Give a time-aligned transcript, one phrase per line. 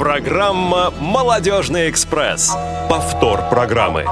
[0.00, 2.56] Программа «Молодежный экспресс».
[2.88, 4.06] Повтор программы.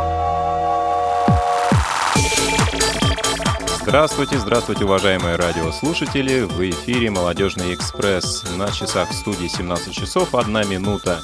[3.80, 6.42] Здравствуйте, здравствуйте, уважаемые радиослушатели!
[6.42, 8.44] В эфире «Молодежный экспресс».
[8.58, 11.20] На часах в студии 17 часов 1 минута.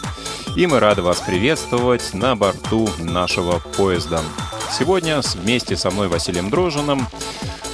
[0.56, 4.22] И мы рады вас приветствовать на борту нашего поезда.
[4.72, 7.06] Сегодня вместе со мной Василием Дрожиным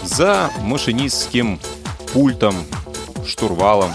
[0.03, 1.61] за машинистским
[2.13, 2.57] пультом,
[3.25, 3.93] штурвалом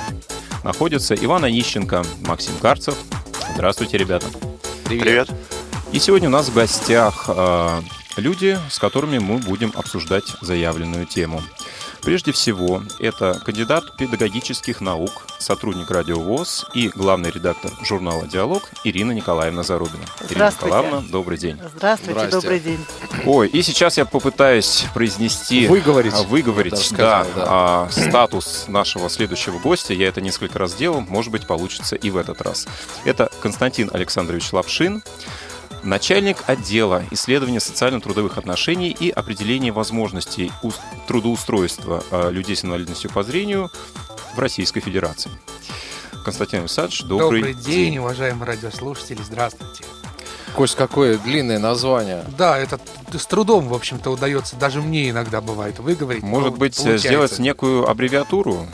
[0.65, 2.97] находится Иван Онищенко, Максим Карцев.
[3.53, 4.25] Здравствуйте, ребята.
[4.85, 5.03] Привет.
[5.03, 5.29] Привет.
[5.91, 7.81] И сегодня у нас в гостях э,
[8.17, 11.41] люди, с которыми мы будем обсуждать заявленную тему.
[12.05, 19.11] Прежде всего, это кандидат педагогических наук, сотрудник Радио ВОЗ и главный редактор журнала «Диалог» Ирина
[19.11, 20.05] Николаевна Зарубина.
[20.29, 21.59] Ирина Николаевна, добрый день.
[21.75, 22.41] Здравствуйте, Здрасте.
[22.41, 22.85] добрый день.
[23.25, 25.65] Ой, и сейчас я попытаюсь произнести...
[25.65, 26.13] Выговорить.
[26.13, 27.45] А, выговорить, сказал, да, да.
[27.47, 29.95] А, статус нашего следующего гостя.
[29.95, 32.67] Я это несколько раз делал, может быть, получится и в этот раз.
[33.03, 35.01] Это Константин Александрович Лапшин,
[35.85, 40.51] начальник отдела исследования социально-трудовых отношений и определения возможностей
[41.07, 43.71] трудоустройства а, людей с инвалидностью по зрению
[44.35, 45.31] в Российской Федерации.
[46.23, 47.63] Константин Александрович, добрый, добрый день.
[47.63, 49.83] день, уважаемые радиослушатели, здравствуйте.
[50.55, 52.23] Кость, какое длинное название.
[52.37, 52.79] Да, это
[53.13, 56.23] с трудом, в общем-то, удается, даже мне иногда бывает выговорить.
[56.23, 57.07] Может быть, получается.
[57.07, 58.65] сделать некую аббревиатуру?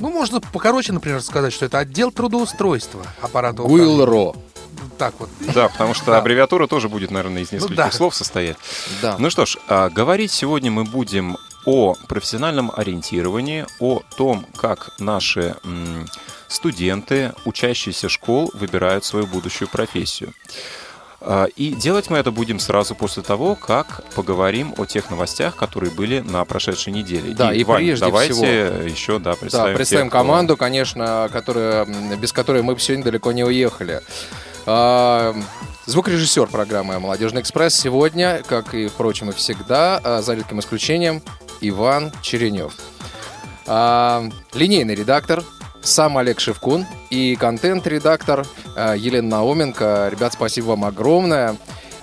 [0.00, 4.34] Ну, можно покороче, например, сказать, что это отдел трудоустройства аппарата ГУИЛРО
[4.98, 5.28] так вот.
[5.54, 6.18] Да, потому что да.
[6.18, 7.90] аббревиатура тоже будет, наверное, из ну нескольких ну, да.
[7.90, 8.56] слов состоять.
[9.02, 9.16] Да.
[9.18, 15.56] Ну что ж, а, говорить сегодня мы будем о профессиональном ориентировании, о том, как наши
[16.46, 20.32] студенты, учащиеся школ, выбирают свою будущую профессию.
[21.20, 25.92] А, и делать мы это будем сразу после того, как поговорим о тех новостях, которые
[25.92, 27.34] были на прошедшей неделе.
[27.34, 30.64] Да, и, и Вань, прежде давайте всего, еще да, представим, да, представим тех, команду, кто...
[30.64, 34.00] конечно, которая, без которой мы бы сегодня далеко не уехали.
[34.70, 35.34] А,
[35.86, 41.22] звукорежиссер программы «Молодежный экспресс» сегодня, как и, впрочем, и всегда, а, за редким исключением,
[41.62, 42.74] Иван Черенев.
[43.66, 45.42] А, линейный редактор
[45.80, 50.10] сам Олег Шевкун и контент-редактор Елена Науменко.
[50.12, 51.56] Ребят, спасибо вам огромное.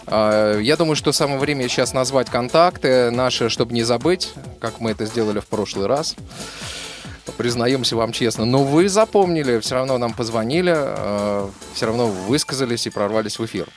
[0.08, 5.06] Я думаю, что самое время сейчас назвать контакты наши, чтобы не забыть, как мы это
[5.06, 6.16] сделали в прошлый раз
[7.32, 8.46] признаемся вам честно.
[8.46, 13.68] Но вы запомнили, все равно нам позвонили, э, все равно высказались и прорвались в эфир.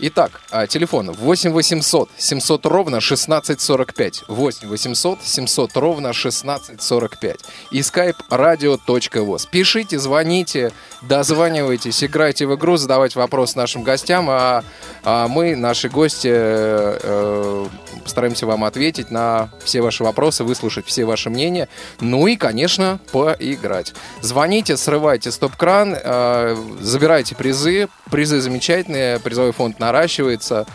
[0.00, 4.24] Итак, э, телефон 8 800 700 ровно 1645.
[4.28, 7.40] 8 800 700 ровно 1645.
[7.70, 9.48] И skype radio.voz.
[9.50, 14.62] Пишите, звоните, дозванивайтесь, играйте в игру, задавайте вопрос нашим гостям, а,
[15.02, 17.66] а мы, наши гости, э,
[18.02, 21.68] постараемся вам ответить на все ваши вопросы, выслушать все ваши мнения.
[22.00, 23.94] Ну и, конечно, поиграть.
[24.20, 27.88] Звоните, срывайте стоп-кран, э, забирайте призы.
[28.10, 30.66] Призы замечательные, призовой фонд наращивается.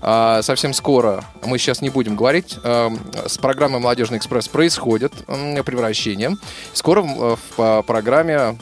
[0.00, 2.90] А, совсем скоро, мы сейчас не будем говорить, э,
[3.26, 6.36] с программой «Молодежный экспресс» происходит превращение.
[6.72, 8.56] Скоро в программе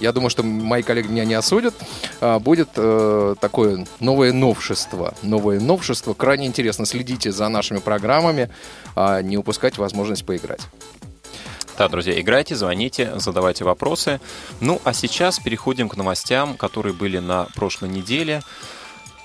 [0.00, 1.74] я думаю, что мои коллеги меня не осудят,
[2.40, 5.14] будет э, такое новое новшество.
[5.22, 6.14] Новое новшество.
[6.14, 6.84] Крайне интересно.
[6.84, 8.50] Следите за нашими программами,
[9.22, 10.60] не упускайте возможность поиграть.
[11.76, 14.20] Да, друзья, играйте, звоните, задавайте вопросы.
[14.60, 18.42] Ну, а сейчас переходим к новостям, которые были на прошлой неделе.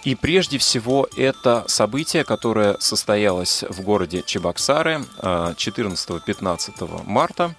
[0.03, 7.53] И прежде всего это событие, которое состоялось в городе Чебоксары 14-15 э, марта.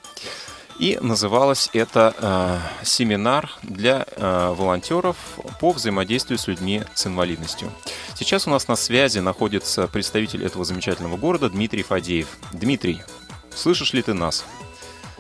[0.80, 5.16] И называлось это э, семинар для э, волонтеров
[5.60, 7.70] по взаимодействию с людьми с инвалидностью.
[8.16, 12.28] Сейчас у нас на связи находится представитель этого замечательного города Дмитрий Фадеев.
[12.52, 13.02] Дмитрий,
[13.54, 14.44] слышишь ли ты нас?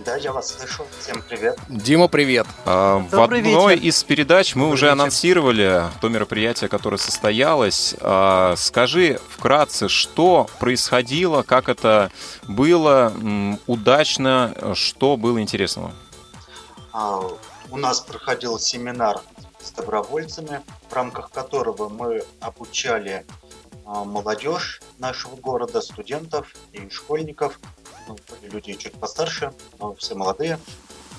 [0.04, 0.86] Да, я вас слышу.
[1.00, 1.58] Всем привет.
[1.68, 2.46] Дима, привет.
[2.64, 3.70] А, в одной вечер.
[3.72, 4.92] из передач мы Добрый уже вечер.
[4.92, 7.94] анонсировали то мероприятие, которое состоялось.
[8.00, 12.10] А, скажи вкратце, что происходило, как это
[12.48, 13.12] было
[13.66, 15.92] удачно, что было интересного?
[16.92, 17.20] А,
[17.70, 19.20] у нас проходил семинар
[19.62, 23.26] с добровольцами, в рамках которого мы обучали
[23.84, 27.58] а, молодежь нашего города, студентов и школьников
[28.28, 30.58] были люди чуть постарше, но все молодые,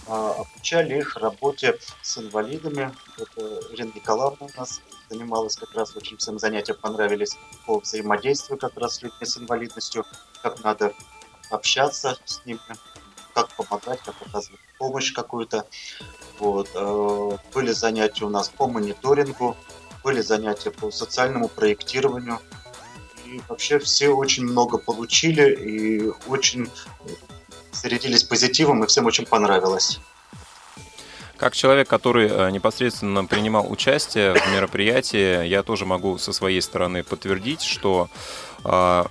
[0.08, 2.94] а, обучали их работе с инвалидами.
[3.18, 8.78] Это Ирина Николаевна у нас занималась как раз, очень всем занятия понравились по взаимодействию как
[8.78, 10.06] раз с людьми с инвалидностью,
[10.42, 10.94] как надо
[11.50, 12.60] общаться с ними,
[13.34, 15.66] как помогать, как оказывать помощь какую-то.
[16.40, 16.70] Вот.
[16.76, 19.56] А, были занятия у нас по мониторингу,
[20.04, 22.40] были занятия по социальному проектированию,
[23.32, 26.70] и вообще все очень много получили и очень
[27.72, 30.00] зарядились позитивом, и всем очень понравилось.
[31.38, 37.04] Как человек, который э, непосредственно принимал участие в мероприятии, я тоже могу со своей стороны
[37.04, 38.10] подтвердить, что
[38.64, 39.04] э,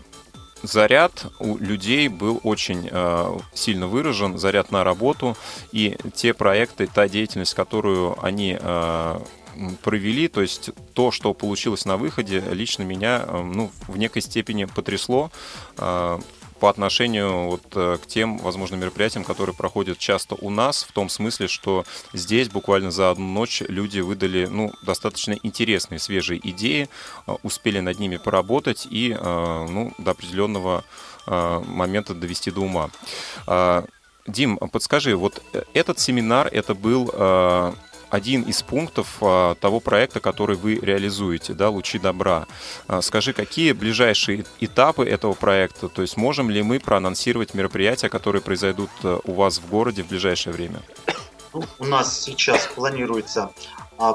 [0.63, 5.37] заряд у людей был очень э, сильно выражен, заряд на работу,
[5.73, 9.21] и те проекты, та деятельность, которую они э,
[9.83, 14.65] провели, то есть то, что получилось на выходе, лично меня э, ну, в некой степени
[14.65, 15.31] потрясло
[15.77, 16.19] э,
[16.61, 21.09] по отношению вот э, к тем, возможно, мероприятиям, которые проходят часто у нас, в том
[21.09, 26.89] смысле, что здесь буквально за одну ночь люди выдали ну, достаточно интересные, свежие идеи,
[27.43, 30.85] успели над ними поработать и ну, до определенного
[31.27, 32.91] момента довести до ума.
[34.27, 35.43] Дим, подскажи, вот
[35.75, 37.11] этот семинар, это был
[38.11, 42.47] один из пунктов а, того проекта, который вы реализуете, да, «Лучи добра».
[42.89, 45.89] А, скажи, какие ближайшие этапы этого проекта?
[45.89, 50.09] То есть можем ли мы проанонсировать мероприятия, которые произойдут а, у вас в городе в
[50.09, 50.83] ближайшее время?
[51.55, 53.51] Ну, у нас сейчас планируется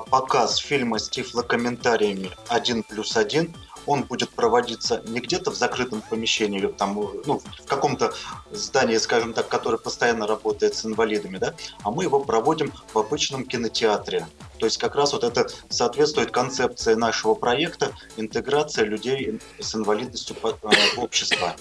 [0.09, 3.53] показ фильма с тифлокомментариями «Один плюс один»
[3.85, 6.93] он будет проводиться не где-то в закрытом помещении или там,
[7.25, 8.13] ну, в каком-то
[8.51, 11.53] здании, скажем так, которое постоянно работает с инвалидами, да,
[11.83, 14.27] а мы его проводим в обычном кинотеатре.
[14.59, 20.53] То есть как раз вот это соответствует концепции нашего проекта интеграция людей с инвалидностью э,
[20.95, 21.55] в общество.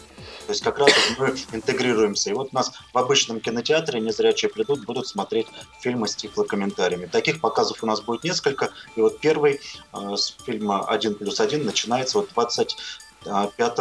[0.46, 2.31] То есть как раз мы интегрируемся.
[2.31, 5.46] И вот у нас в обычном кинотеатре незрячие придут, будут смотреть
[5.81, 7.06] фильмы с тифлокомментариями.
[7.06, 8.70] Таких показов у нас будет несколько.
[8.96, 9.61] И вот первый
[9.93, 13.76] э, с фильма «1 плюс 1» начинается вот 25,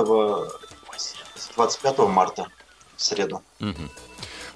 [1.56, 2.48] 25 марта,
[2.96, 3.42] в среду.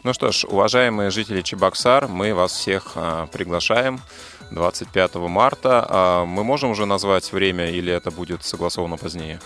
[0.03, 3.99] Ну что ж, уважаемые жители Чебоксар, мы вас всех э, приглашаем
[4.51, 5.85] 25 марта.
[5.89, 9.41] А мы можем уже назвать время или это будет согласовано позднее?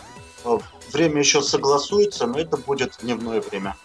[0.91, 3.75] Время еще согласуется, но это будет дневное время.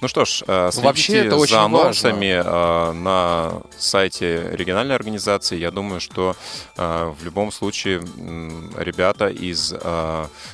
[0.00, 2.50] Ну что ж, э, следите Вообще это очень за анонсами важно.
[2.50, 5.58] Э, на сайте региональной организации.
[5.58, 6.36] Я думаю, что
[6.76, 8.00] э, в любом случае
[8.78, 9.74] ребята из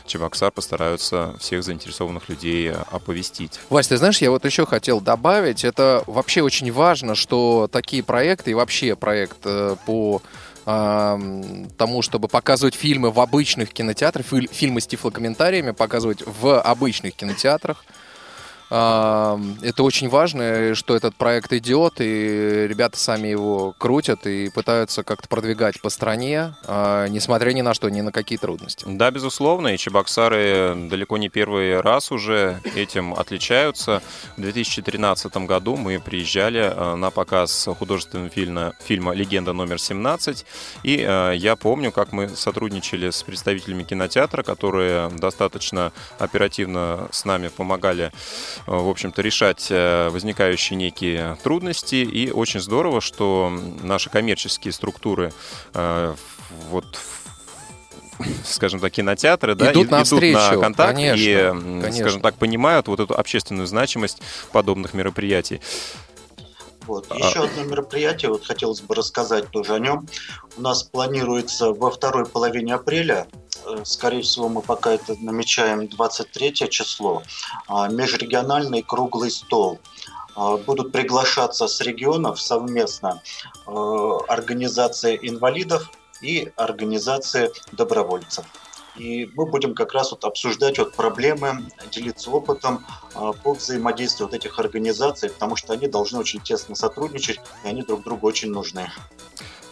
[0.07, 3.61] Чебоксар постараются всех заинтересованных людей оповестить.
[3.71, 8.51] Вась, ты знаешь, я вот еще хотел добавить, это вообще очень важно, что такие проекты
[8.51, 9.39] и вообще проект
[9.87, 10.23] по
[10.67, 17.85] тому, чтобы показывать фильмы в обычных кинотеатрах, фильмы с тифлокомментариями показывать в обычных кинотеатрах.
[18.69, 25.29] Это очень важно, что этот проект идет, и ребята сами его крутят и пытаются как-то
[25.29, 28.85] продвигать по стране, а, несмотря ни на что, ни на какие трудности.
[28.89, 34.03] Да, безусловно, и Чебоксары далеко не первый раз уже этим отличаются.
[34.37, 40.45] В 2013 году мы приезжали а, на показ художественного фильма, фильма «Легенда номер 17»,
[40.83, 47.49] и а, я помню, как мы сотрудничали с представителями кинотеатра, которые достаточно оперативно с нами
[47.49, 48.13] помогали
[48.67, 51.97] в общем-то, решать э, возникающие некие трудности.
[51.97, 55.33] И очень здорово, что наши коммерческие структуры
[55.75, 56.15] э,
[56.71, 56.87] вот
[58.45, 61.93] скажем так, кинотеатры, да, идут, на, идут на контакт конечно, и, конечно.
[61.93, 64.23] скажем так, понимают вот эту общественную значимость
[64.53, 65.61] подобных мероприятий.
[66.87, 67.07] Вот.
[67.11, 67.17] А...
[67.17, 70.07] Еще одно мероприятие, вот хотелось бы рассказать тоже о нем.
[70.57, 73.27] У нас планируется во второй половине апреля
[73.67, 77.23] Э, скорее всего, мы пока это намечаем 23 число,
[77.69, 79.81] а, межрегиональный круглый стол.
[80.35, 83.23] А, будут приглашаться с регионов совместно
[83.67, 83.71] э,
[84.29, 85.91] организации инвалидов
[86.21, 88.45] и организации добровольцев.
[88.99, 92.85] И мы будем как раз вот обсуждать вот проблемы, делиться опытом
[93.15, 97.83] а, по взаимодействию вот этих организаций, потому что они должны очень тесно сотрудничать, и они
[97.83, 98.91] друг другу очень нужны.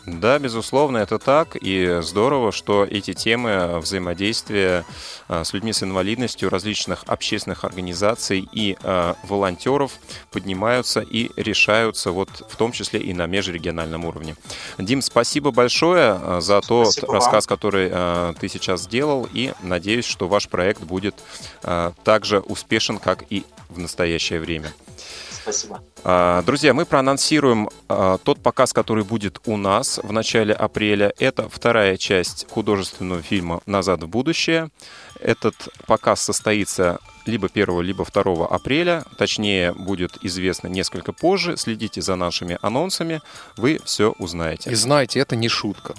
[0.07, 1.57] Да, безусловно, это так.
[1.57, 4.85] И здорово, что эти темы взаимодействия
[5.29, 9.93] а, с людьми с инвалидностью различных общественных организаций и э, волонтеров
[10.31, 14.37] поднимаются и решаются, вот в том числе и на межрегиональном уровне.
[14.79, 17.57] Дим, спасибо большое а, за тот спасибо рассказ, вам.
[17.57, 21.15] который ты сейчас сделал, и надеюсь, что ваш проект будет
[21.63, 24.73] э, так же успешен, как и в настоящее время.
[25.45, 25.83] Спасибо.
[26.05, 31.13] А, друзья, мы проанонсируем а, тот показ, который будет у нас в начале апреля.
[31.19, 34.71] Это вторая часть художественного фильма «Назад в будущее».
[35.21, 35.55] Этот
[35.87, 39.05] показ состоится либо 1, либо 2 апреля.
[39.17, 41.57] Точнее, будет известно несколько позже.
[41.57, 43.21] Следите за нашими анонсами,
[43.57, 44.71] вы все узнаете.
[44.71, 45.95] И знаете, это не шутка.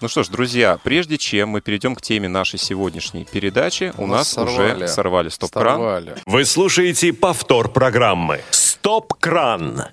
[0.00, 4.06] Ну что ж, друзья, прежде чем мы перейдем к теме нашей сегодняшней передачи, у, у
[4.06, 4.84] нас, нас сорвали.
[4.84, 6.10] уже сорвали стоп-кран.
[6.26, 9.86] Вы слушаете повтор программы «Стоп-кран».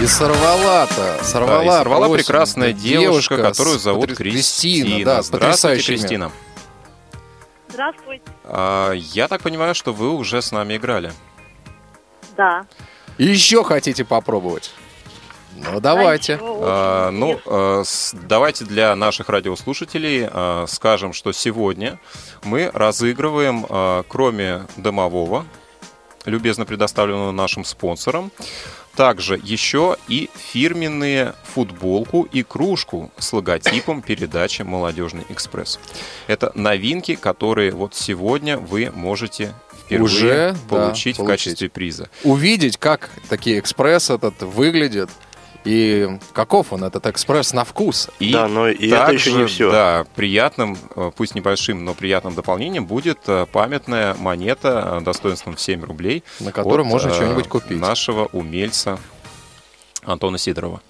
[0.00, 4.84] И сорвала-то, сорвала, да, и сорвала прекрасная девушка, девушка которую зовут Кристина.
[4.84, 5.04] Кристина.
[5.04, 6.32] Да, Здравствуйте, Кристина.
[7.78, 8.24] Здравствуйте.
[8.42, 11.12] А, я так понимаю, что вы уже с нами играли.
[12.36, 12.66] Да.
[13.18, 14.72] И еще хотите попробовать?
[15.54, 16.40] Ну, давайте.
[16.42, 17.40] А, ну,
[17.84, 22.00] с- давайте для наших радиослушателей э, скажем, что сегодня
[22.42, 25.46] мы разыгрываем, э, кроме домового,
[26.24, 28.32] любезно предоставленного нашим спонсором,
[28.96, 35.78] также еще и фирменные футболку и кружку с логотипом передачи «Молодежный экспресс».
[36.26, 39.54] Это новинки, которые вот сегодня вы можете
[39.84, 41.44] впервые Уже, да, получить в получить.
[41.44, 42.10] качестве приза.
[42.24, 45.08] Увидеть, как такие экспресс этот выглядит
[45.68, 48.08] и каков он, этот экспресс, на вкус.
[48.20, 49.70] И Да, но и это еще не также, всё.
[49.70, 55.60] Да, приятным, э, пусть небольшим, но приятным дополнением будет э, памятная монета э, достоинством в
[55.60, 56.24] 7 рублей.
[56.40, 57.78] На которую от, можно что-нибудь купить.
[57.78, 58.98] Нашего умельца
[60.04, 60.80] Антона Сидорова.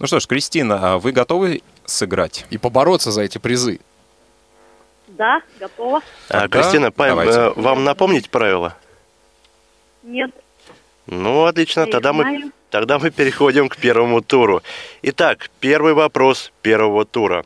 [0.00, 2.44] Ну что ж, Кристина, а вы готовы сыграть?
[2.50, 3.78] И побороться за эти призы.
[5.06, 6.00] Да, готова.
[6.28, 8.74] А, Тогда Кристина, э, вам напомнить правила?
[10.02, 10.32] Нет,
[11.06, 12.52] Ну, отлично, не тогда мы, знаю.
[12.70, 14.62] Тогда мы переходим к первому туру.
[15.02, 17.44] Итак, первый вопрос первого тура.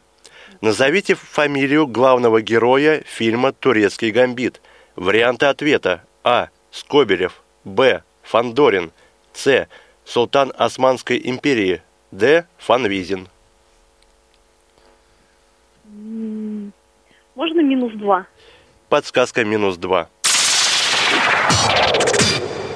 [0.60, 4.60] Назовите фамилию главного героя фильма «Турецкий гамбит».
[4.96, 6.04] Варианты ответа.
[6.22, 6.48] А.
[6.70, 7.42] Скобелев.
[7.64, 8.02] Б.
[8.22, 8.92] Фандорин.
[9.32, 9.66] С.
[10.04, 11.82] Султан Османской империи.
[12.10, 12.46] Д.
[12.58, 13.28] Фанвизин.
[17.34, 18.26] Можно минус два?
[18.88, 20.08] Подсказка минус 2.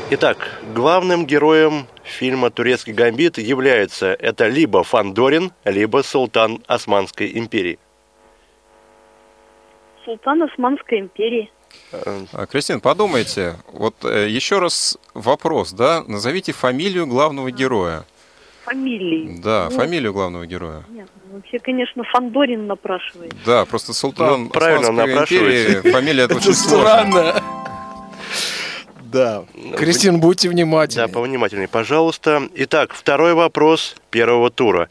[0.09, 7.81] Итак, главным героем фильма «Турецкий гамбит» является это либо Фандорин, либо Султан Османской империи.
[10.05, 11.51] Султан Османской империи.
[12.33, 16.05] А, Кристина, подумайте, вот э, еще раз вопрос, да?
[16.07, 18.05] Назовите фамилию главного героя.
[18.65, 19.41] Фамилии.
[19.43, 20.85] Да, Ну, фамилию главного героя.
[20.89, 23.35] Нет, ну, вообще, конечно, Фандорин напрашивает.
[23.45, 27.35] Да, просто Султан Ну, правильно Османской империи, фамилия это очень сложно.
[29.13, 29.45] Да.
[29.77, 31.09] Кристин, будьте Да, внимательны.
[31.09, 32.49] повнимательнее, пожалуйста.
[32.55, 34.89] Итак, второй вопрос первого тура.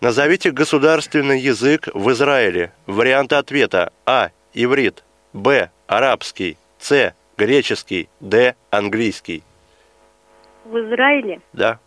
[0.00, 2.72] Назовите государственный язык в Израиле.
[2.86, 3.92] Варианты ответа.
[4.04, 4.30] А.
[4.54, 5.02] Иврит.
[5.32, 5.70] Б.
[5.86, 6.56] Арабский.
[6.78, 7.14] С.
[7.36, 8.08] Греческий.
[8.20, 8.54] Д.
[8.70, 9.42] Английский.
[10.64, 11.78] В Израиле Да.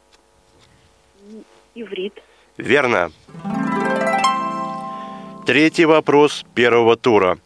[1.76, 2.14] иврит.
[2.58, 3.12] Верно.
[5.46, 7.38] Третий вопрос первого тура.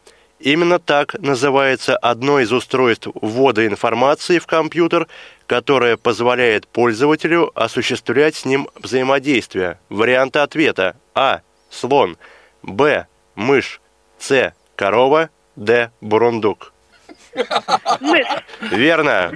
[0.44, 5.08] Именно так называется одно из устройств ввода информации в компьютер,
[5.48, 9.80] которое позволяет пользователю осуществлять с ним взаимодействие.
[9.88, 10.98] Варианты ответа.
[11.16, 11.40] А.
[11.70, 12.18] Слон.
[12.62, 13.08] Б.
[13.36, 13.80] Мышь.
[14.20, 14.54] С.
[14.76, 15.30] Корова.
[15.56, 15.92] Д.
[16.02, 16.74] Бурундук.
[18.02, 18.28] Мышь.
[18.70, 19.32] Верно.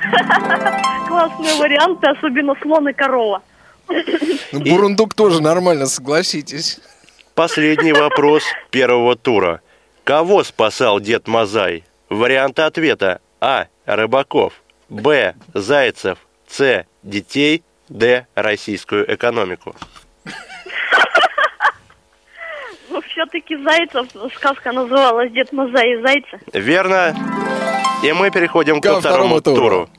[1.08, 3.42] Классные варианты, особенно слон и корова.
[4.52, 6.82] Ну, Бурундук тоже нормально, согласитесь.
[7.34, 9.62] Последний вопрос первого тура.
[10.08, 11.84] Кого спасал дед Мазай?
[12.08, 13.20] Варианты ответа.
[13.42, 13.66] А.
[13.86, 14.54] Рыбаков.
[14.88, 15.36] Б.
[15.54, 16.20] Зайцев.
[16.48, 16.86] С.
[17.04, 17.62] Детей.
[17.90, 18.26] Д.
[18.34, 19.76] Российскую экономику.
[22.90, 26.40] Ну, все-таки Зайцев, сказка называлась «Дед Мазай и Зайцы».
[26.54, 27.14] Верно.
[28.02, 29.86] И мы переходим Ко ко второму второму туру.
[29.86, 29.90] туру.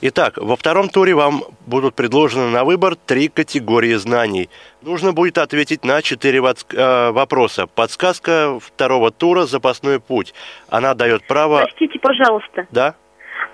[0.00, 4.48] Итак, во втором туре вам будут предложены на выбор три категории знаний.
[4.82, 7.66] Нужно будет ответить на четыре э, вопроса.
[7.66, 10.34] Подсказка второго тура «Запасной путь».
[10.68, 11.62] Она дает право...
[11.62, 12.66] Простите, пожалуйста.
[12.70, 12.94] Да?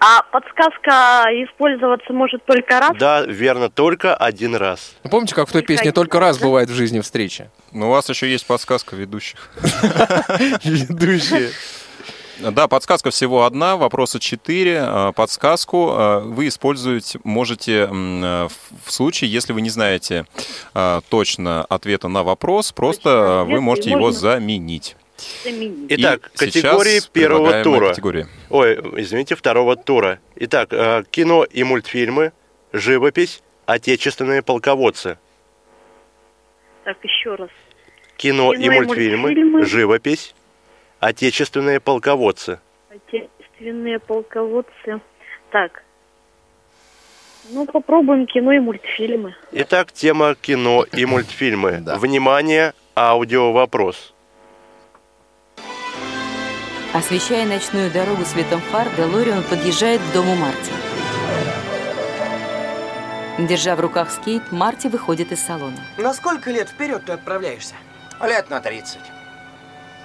[0.01, 2.93] А подсказка использоваться может только раз?
[2.99, 4.95] Да, верно, только один раз.
[5.03, 7.51] Ну, помните, как в той песне «Только раз бывает в жизни встреча»?
[7.73, 9.51] Но у вас еще есть подсказка ведущих.
[10.63, 11.51] Ведущие.
[12.41, 14.81] Да, подсказка всего одна, вопроса четыре.
[14.83, 18.49] А, Подсказку а, вы использовать можете э,
[18.85, 20.27] в случае, если вы не знаете
[21.09, 24.97] точно ответа на вопрос, просто ответ, вы и можете его можно- заменить.
[25.45, 25.91] Заменить.
[25.91, 27.89] И Итак, сейчас категории первого тура.
[27.91, 28.27] категории.
[28.51, 30.19] Ой, извините, второго тура.
[30.37, 32.33] Итак, э, кино и мультфильмы,
[32.73, 35.19] живопись, отечественные полководцы.
[36.85, 37.51] Так, еще раз.
[38.17, 39.65] Кино, Кино и и мультфильмы, мультфильмы.
[39.65, 40.35] живопись,
[41.05, 42.61] отечественные полководцы.
[42.89, 45.01] Отечественные полководцы.
[45.51, 45.83] Так.
[47.51, 49.37] Ну, попробуем кино и мультфильмы.
[49.53, 51.79] Итак, тема кино и мультфильмы.
[51.81, 51.97] Да.
[51.97, 54.15] Внимание, аудио вопрос.
[56.95, 60.73] Освещая ночную дорогу светом фар, Делориан подъезжает к дому Марти.
[63.37, 65.77] Держа в руках скейт, Марти выходит из салона.
[65.99, 67.75] На сколько лет вперед ты отправляешься?
[68.23, 68.99] Лет на 30.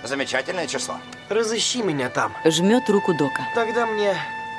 [0.04, 0.96] Замечательное число.
[1.30, 2.34] Разыщи меня там.
[2.46, 3.44] Жмет руку Дока.
[3.54, 4.16] Тогда мне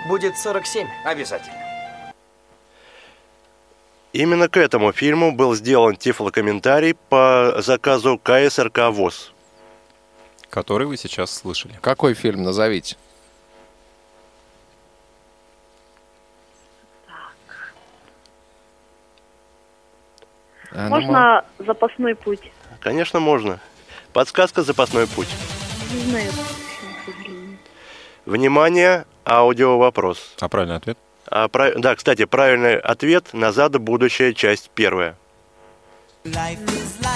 [0.08, 0.86] будет 47.
[1.04, 1.56] Обязательно.
[4.12, 9.32] Именно к этому фильму был сделан тифлокомментарий по заказу КСРК ВОЗ.
[10.50, 11.78] который вы сейчас слышали.
[11.80, 12.96] Какой фильм назовите?
[20.72, 22.52] Ну, мо- Можно запасной путь?
[22.80, 23.60] Конечно, можно.
[24.12, 25.28] Подсказка «Запасной путь».
[25.92, 26.30] Не знаю.
[28.26, 30.34] Внимание, аудио вопрос.
[30.40, 30.98] А правильный ответ?
[31.26, 35.16] А, прав- Да, кстати, правильный ответ «Назад в будущее», часть первая.
[36.24, 37.09] Life is like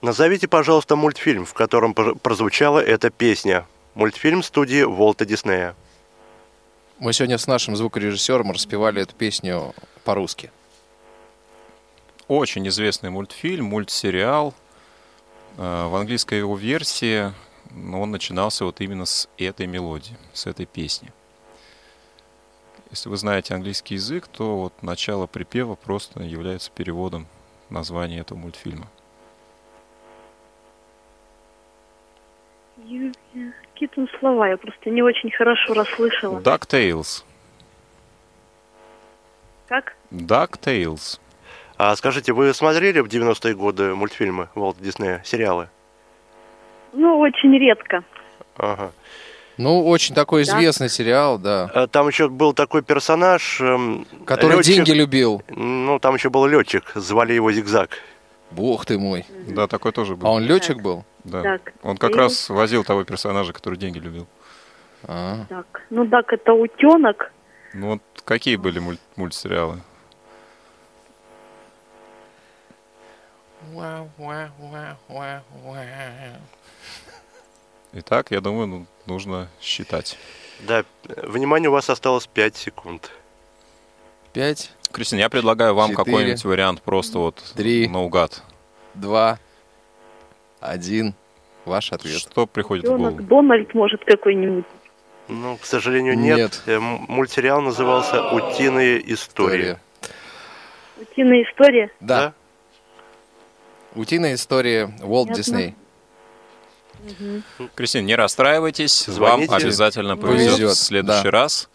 [0.00, 3.66] Назовите, пожалуйста, мультфильм, в котором пр- прозвучала эта песня.
[3.94, 5.74] Мультфильм студии Волта Диснея.
[7.00, 9.74] Мы сегодня с нашим звукорежиссером распевали эту песню
[10.04, 10.50] по-русски.
[12.28, 14.54] Очень известный мультфильм, мультсериал.
[15.56, 17.32] Э, В английской его версии
[17.74, 21.12] он начинался вот именно с этой мелодии, с этой песни.
[22.90, 27.26] Если вы знаете английский язык, то вот начало припева просто является переводом
[27.68, 28.88] названия этого мультфильма.
[32.84, 33.12] Ю-
[33.74, 36.38] Какие там слова, я просто не очень хорошо расслышала.
[36.40, 37.24] DuckTales.
[39.68, 39.94] Как?
[40.12, 41.18] DuckTales.
[41.76, 45.68] А скажите, вы смотрели в 90-е годы мультфильмы Волта Диснея, сериалы?
[46.92, 48.04] Ну, очень редко.
[48.56, 48.92] Ага.
[49.56, 50.52] Ну, очень такой Да.
[50.52, 51.68] известный сериал, да.
[51.74, 53.60] А Там еще был такой персонаж...
[53.60, 54.74] эм, Который летчик.
[54.76, 55.42] деньги любил.
[55.48, 57.90] Ну, там еще был летчик, звали его Зигзаг.
[58.52, 59.26] Бог ты мой.
[59.48, 60.28] Да, такой тоже был.
[60.28, 61.04] А он летчик был?
[61.30, 61.42] Да.
[61.42, 64.26] Так, Он как и- раз возил того персонажа, который деньги любил.
[65.04, 65.44] А.
[65.48, 67.30] Так, ну так, это утенок.
[67.74, 69.80] Ну вот какие были муль- мультсериалы?
[77.92, 80.18] Итак, я думаю, ну, нужно считать.
[80.60, 83.10] Да, внимание, у вас осталось 5 секунд.
[84.32, 87.88] Пять, Кристина, я предлагаю вам какой-нибудь вариант просто вот Три.
[87.88, 88.42] наугад.
[88.94, 89.38] два,
[90.60, 91.14] один.
[91.64, 92.18] Ваш ответ.
[92.18, 93.22] Что приходит в голову?
[93.22, 94.64] Дональд, может, какой-нибудь.
[95.28, 96.38] Ну, к сожалению, нет.
[96.38, 96.62] Нет.
[96.66, 99.78] Э, Мультсериал назывался «Утиные истории».
[101.00, 101.90] Утиная история.
[102.00, 102.32] Да.
[103.94, 105.34] Утиная история Уолт Понятно.
[105.34, 105.74] Дисней.
[107.74, 109.50] Кристина, не расстраивайтесь, Звоните.
[109.50, 111.30] вам обязательно повезет, Повезет, в следующий да.
[111.30, 111.70] раз.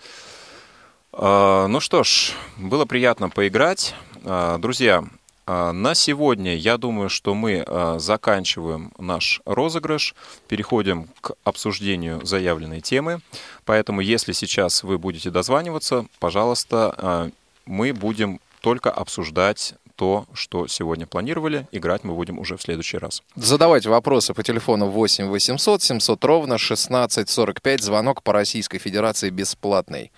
[1.13, 3.95] А, ну что ж, было приятно поиграть.
[4.25, 5.03] А, друзья,
[5.47, 10.15] на сегодня я думаю, что мы а, заканчиваем наш розыгрыш,
[10.47, 13.19] переходим к обсуждению заявленной темы.
[13.65, 17.29] Поэтому, если сейчас вы будете дозваниваться, пожалуйста, а,
[17.65, 21.67] мы будем только обсуждать то, что сегодня планировали.
[21.71, 23.21] Играть мы будем уже в следующий раз.
[23.35, 27.81] Задавайте вопросы по телефону 8 800 700 ровно 1645.
[27.83, 30.11] Звонок по Российской Федерации бесплатный.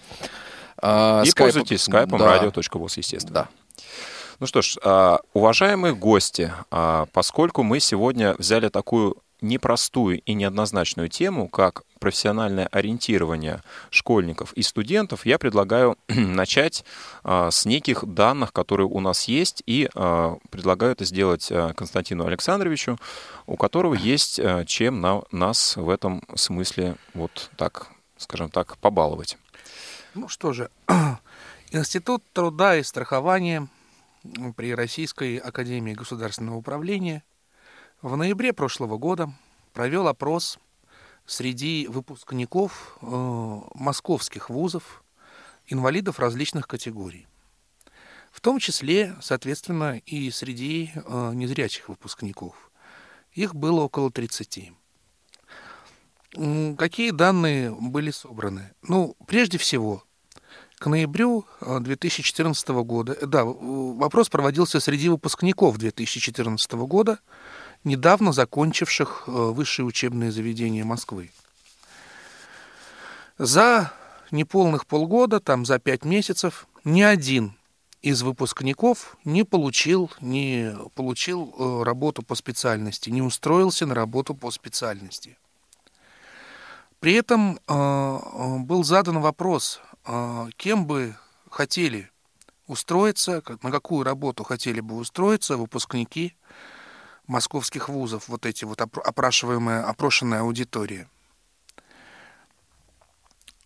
[0.77, 2.25] А, И скайп- пользуйтесь скайпом Да.
[2.25, 3.33] радио.воз, естественно.
[3.33, 3.49] Да.
[4.39, 11.07] Ну что ж, а, уважаемые гости, а, поскольку мы сегодня взяли такую непростую и неоднозначную
[11.07, 16.83] тему, как профессиональное ориентирование школьников и студентов, я предлагаю начать
[17.23, 19.89] а, с неких данных, которые у нас есть, и
[20.49, 22.97] предлагаю это сделать Константину Александровичу,
[23.45, 29.37] у которого есть чем на, нас в этом смысле вот так, скажем так, побаловать.
[30.13, 30.69] Ну что же,
[31.71, 33.67] Институт труда и страхования
[34.55, 37.23] при Российской Академии Государственного Управления
[38.01, 39.33] в ноябре прошлого года
[39.73, 40.59] провел опрос
[41.25, 43.05] среди выпускников э,
[43.73, 45.03] московских вузов,
[45.67, 47.27] инвалидов различных категорий.
[48.31, 52.71] В том числе, соответственно, и среди э, незрячих выпускников.
[53.31, 54.71] Их было около 30.
[56.35, 58.73] М, Какие данные были собраны?
[58.81, 60.03] Ну, прежде всего,
[60.77, 67.19] к ноябрю э, 2014 года, э, да, вопрос проводился среди выпускников 2014 года,
[67.83, 71.31] недавно закончивших э, высшие учебные заведения Москвы.
[73.37, 73.91] За
[74.31, 77.53] неполных полгода, там за пять месяцев, ни один
[78.01, 84.51] из выпускников не получил, не получил э, работу по специальности, не устроился на работу по
[84.51, 85.37] специальности.
[86.99, 89.94] При этом э, э, был задан вопрос, э,
[90.57, 91.15] кем бы
[91.49, 92.11] хотели
[92.67, 96.35] устроиться, на какую работу хотели бы устроиться выпускники
[97.27, 101.07] московских вузов, вот эти вот опрашиваемая, опрошенная аудитория.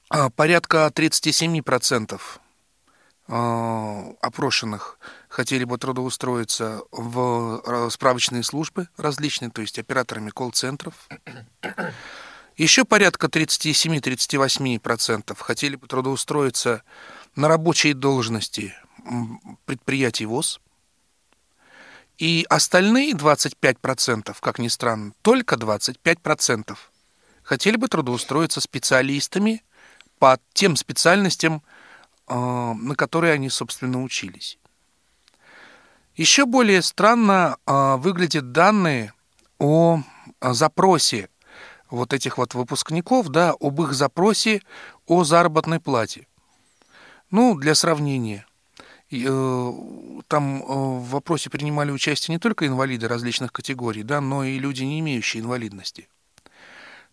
[0.09, 2.19] а, порядка 37%
[3.27, 4.97] а, опрошенных
[5.27, 11.07] хотели бы трудоустроиться в а, справочные службы различные, то есть операторами колл-центров.
[12.59, 16.83] Еще порядка 37-38% хотели бы трудоустроиться
[17.37, 18.75] на рабочие должности
[19.63, 20.59] предприятий ВОЗ.
[22.17, 26.75] И остальные 25%, как ни странно, только 25%
[27.43, 29.63] хотели бы трудоустроиться специалистами
[30.19, 31.63] по тем специальностям,
[32.27, 34.59] а, на которые они, собственно, учились.
[36.17, 39.13] Еще более странно а, выглядят данные
[39.59, 40.03] о
[40.41, 41.29] запросе
[41.89, 44.61] вот этих вот выпускников, да, об их запросе
[45.07, 46.27] о заработной плате.
[47.31, 48.45] Ну, для сравнения,
[49.11, 49.73] э,
[50.27, 54.83] там э, в вопросе принимали участие не только инвалиды различных категорий, да, но и люди,
[54.83, 56.07] не имеющие инвалидности.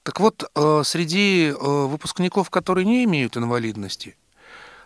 [0.02, 4.16] Так вот, э, среди выпускников, которые не имеют инвалидности,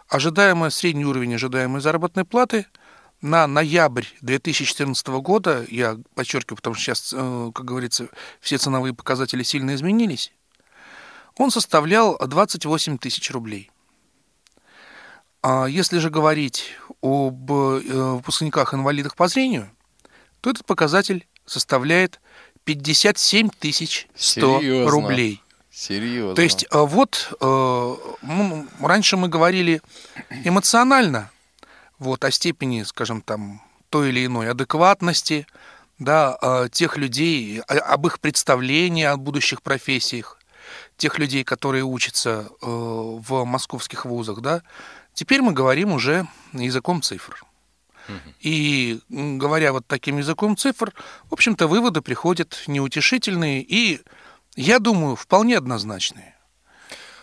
[0.09, 2.66] ожидаемый средний уровень ожидаемой заработной платы
[3.22, 8.09] на ноябрь 2014 года, я подчеркиваю, потому что сейчас, как говорится,
[8.40, 10.33] все ценовые показатели сильно изменились,
[11.37, 13.70] он составлял 28 тысяч рублей–
[15.42, 17.80] а если же говорить об э,
[18.16, 19.70] выпускниках-инвалидах по зрению,
[20.40, 22.20] то этот показатель составляет
[22.64, 24.90] 57 тысяч 100 Серьезно?
[24.90, 25.42] рублей.
[25.70, 26.35] Серьезно.
[26.35, 27.96] То есть э, вот э,
[28.80, 29.80] раньше мы говорили
[30.44, 31.30] эмоционально
[32.00, 35.46] вот, о степени, скажем, там, той или иной адекватности,
[36.00, 40.38] да, тех людей, об их представлении о будущих профессиях,
[40.96, 44.62] тех людей, которые учатся в московских вузах, да,
[45.14, 47.44] Теперь мы говорим уже языком цифр.
[48.40, 50.92] И говоря вот таким языком цифр,
[51.28, 54.00] в общем-то, выводы приходят неутешительные и,
[54.56, 56.34] я думаю, вполне однозначные.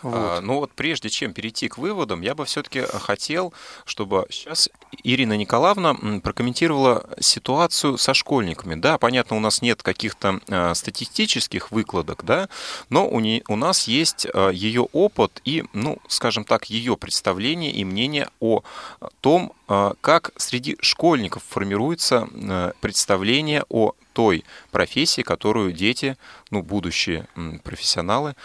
[0.01, 0.13] Вот.
[0.15, 3.53] А, ну вот прежде чем перейти к выводам, я бы все-таки хотел,
[3.85, 4.69] чтобы сейчас
[5.03, 8.75] Ирина Николаевна прокомментировала ситуацию со школьниками.
[8.75, 12.49] Да, понятно, у нас нет каких-то а, статистических выкладок, да,
[12.89, 17.71] но у, не, у нас есть а, ее опыт и, ну, скажем так, ее представление
[17.71, 18.61] и мнение о
[19.21, 22.27] том, а, как среди школьников формируется
[22.81, 26.17] представление о той профессии, которую дети,
[26.49, 27.27] ну, будущие
[27.63, 28.35] профессионалы,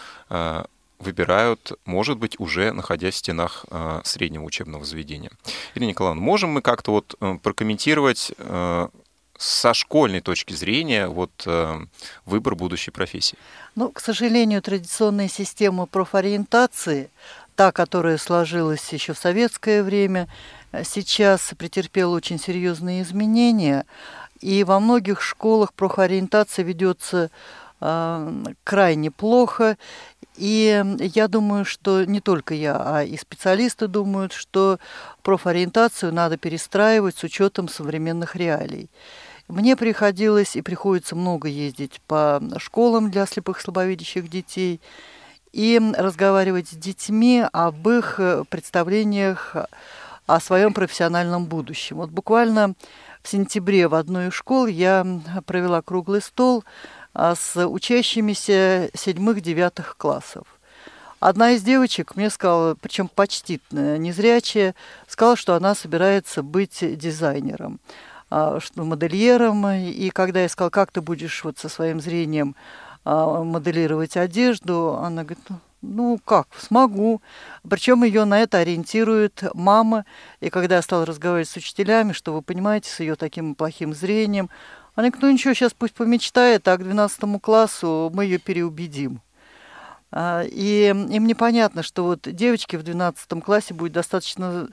[1.03, 5.31] выбирают, может быть, уже находясь в стенах э, среднего учебного заведения.
[5.75, 8.87] Ирина Николаевна, можем мы как-то вот э, прокомментировать э,
[9.37, 11.47] со школьной точки зрения вот
[12.25, 13.37] выбор будущей профессии?
[13.75, 17.09] Ну, к сожалению, традиционная система профориентации,
[17.55, 20.29] та, которая сложилась еще в советское время,
[20.83, 23.85] сейчас претерпела очень серьезные изменения,
[24.39, 27.31] и во многих школах профориентация ведется
[28.63, 29.77] крайне плохо,
[30.35, 34.79] и я думаю, что не только я, а и специалисты думают, что
[35.21, 38.89] профориентацию надо перестраивать с учетом современных реалий.
[39.47, 44.79] Мне приходилось и приходится много ездить по школам для слепых слабовидящих детей
[45.51, 48.19] и разговаривать с детьми об их
[48.49, 49.55] представлениях
[50.25, 51.97] о своем профессиональном будущем.
[51.97, 52.73] Вот буквально
[53.21, 55.05] в сентябре в одной из школ я
[55.45, 56.63] провела круглый стол
[57.15, 60.45] с учащимися седьмых-девятых классов.
[61.19, 64.75] Одна из девочек мне сказала, причем почти незрячая,
[65.07, 67.79] сказала, что она собирается быть дизайнером,
[68.29, 69.65] а, модельером.
[69.69, 72.57] И когда я сказала, как ты будешь вот со своим зрением
[73.05, 77.21] а, моделировать одежду, она говорит, ну, ну как, смогу.
[77.69, 80.03] Причем ее на это ориентирует мама.
[80.41, 84.49] И когда я стала разговаривать с учителями, что вы понимаете, с ее таким плохим зрением,
[84.95, 89.21] она говорит, ну ничего, сейчас пусть помечтает, а к 12 классу мы ее переубедим.
[90.11, 94.69] А, и им непонятно, что вот девочке в 12 классе будет достаточно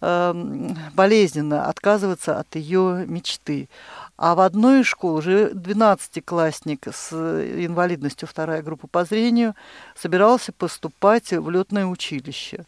[0.00, 3.68] эм, болезненно отказываться от ее мечты.
[4.16, 9.54] А в одной из школ уже 12-классник с инвалидностью вторая группа по зрению
[9.94, 12.64] собирался поступать в летное училище.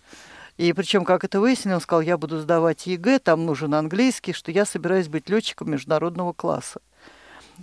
[0.58, 4.52] И причем, как это выяснил, он сказал, я буду сдавать ЕГЭ, там нужен английский, что
[4.52, 6.80] я собираюсь быть летчиком международного класса.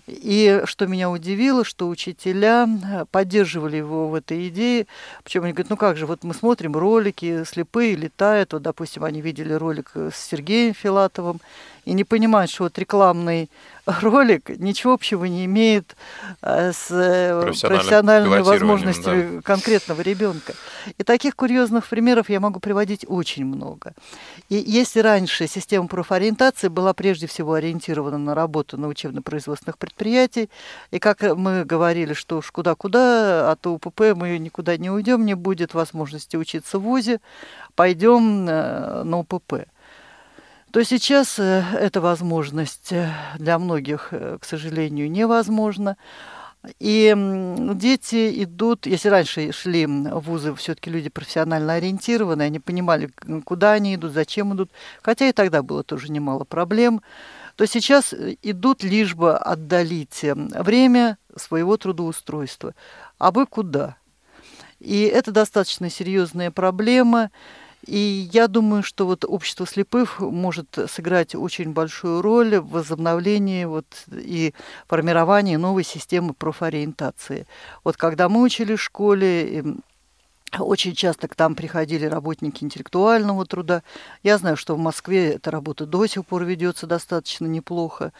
[0.07, 4.87] И что меня удивило, что учителя э, поддерживали его в этой идее.
[5.23, 8.53] Причем они говорят, ну как же, вот мы смотрим ролики, слепые летают.
[8.53, 11.41] Вот, допустим, они видели ролик с Сергеем Филатовым
[11.85, 13.49] и не понимают, что вот рекламный
[14.01, 15.95] ролик ничего общего не имеет
[16.41, 20.53] э, с э, Профессиональным профессиональными возможностями конкретного ребенка.
[20.97, 23.93] И таких курьезных примеров я могу приводить очень много.
[24.49, 30.49] И если раньше система профориентации была прежде всего ориентирована на работу на учебно-производственных предприятий,
[30.91, 35.73] и как мы говорили, что уж куда-куда, от УПП мы никуда не уйдем, не будет
[35.73, 37.19] возможности учиться в ВУЗе,
[37.75, 39.65] пойдем э, на УПП
[40.71, 45.97] то сейчас э, эта возможность э, для многих, э, к сожалению, невозможна.
[46.79, 53.09] И дети идут, если раньше шли в вузы все-таки люди профессионально ориентированные, они понимали,
[53.45, 54.69] куда они идут, зачем идут,
[55.01, 57.01] хотя и тогда было тоже немало проблем,
[57.55, 62.75] то сейчас идут лишь бы отдалить время своего трудоустройства.
[63.19, 63.95] А вы куда?
[64.79, 67.31] И это достаточно серьезная проблема.
[67.85, 73.85] И я думаю, что вот общество слепых может сыграть очень большую роль в возобновлении вот
[74.11, 74.53] и
[74.87, 77.47] формировании новой системы профориентации.
[77.83, 79.63] Вот когда мы учили в школе,
[80.57, 83.83] очень часто к нам приходили работники интеллектуального труда.
[84.23, 88.11] Я знаю, что в Москве эта работа до сих пор ведется достаточно неплохо.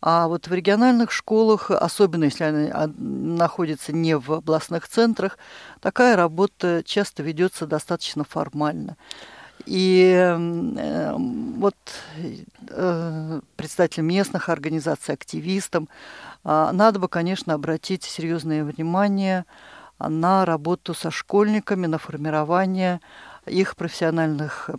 [0.00, 5.38] А вот в региональных школах, особенно если они а, находятся не в областных центрах,
[5.80, 8.96] такая работа часто ведется достаточно формально.
[9.66, 11.74] И э, вот
[12.70, 15.88] э, представителям местных организаций, активистам,
[16.44, 19.44] э, надо бы, конечно, обратить серьезное внимание
[19.98, 23.00] на работу со школьниками, на формирование
[23.48, 24.70] их профессиональных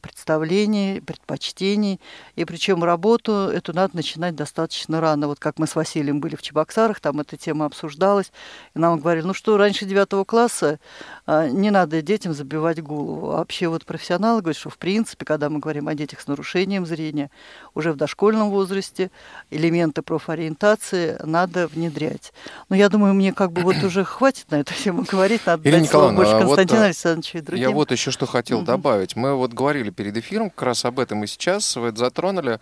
[0.00, 2.00] представлений, предпочтений.
[2.36, 5.28] И причем работу эту надо начинать достаточно рано.
[5.28, 8.32] Вот как мы с Василием были в Чебоксарах, там эта тема обсуждалась.
[8.74, 10.78] И нам говорили, ну что, раньше девятого класса
[11.26, 13.32] а, не надо детям забивать голову.
[13.32, 16.86] А вообще вот профессионалы говорят, что в принципе, когда мы говорим о детях с нарушением
[16.86, 17.30] зрения,
[17.78, 19.10] уже в дошкольном возрасте
[19.50, 22.32] элементы профориентации надо внедрять.
[22.68, 25.82] Но я думаю, мне как бы вот уже хватит на эту тему говорить, надо Ирина
[25.82, 27.62] дать слово больше а вот, Константину а, Александровичу и другим.
[27.62, 28.66] Я вот еще что хотел Мгм.
[28.66, 29.14] добавить.
[29.14, 32.58] Мы вот говорили перед эфиром как раз об этом и сейчас вы это затронули.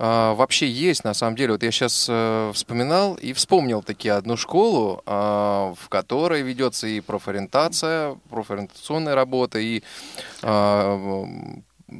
[0.00, 2.10] А, вообще есть, на самом деле, вот я сейчас
[2.54, 9.82] вспоминал и вспомнил таки одну школу, в которой ведется и профориентация, профориентационная работа, и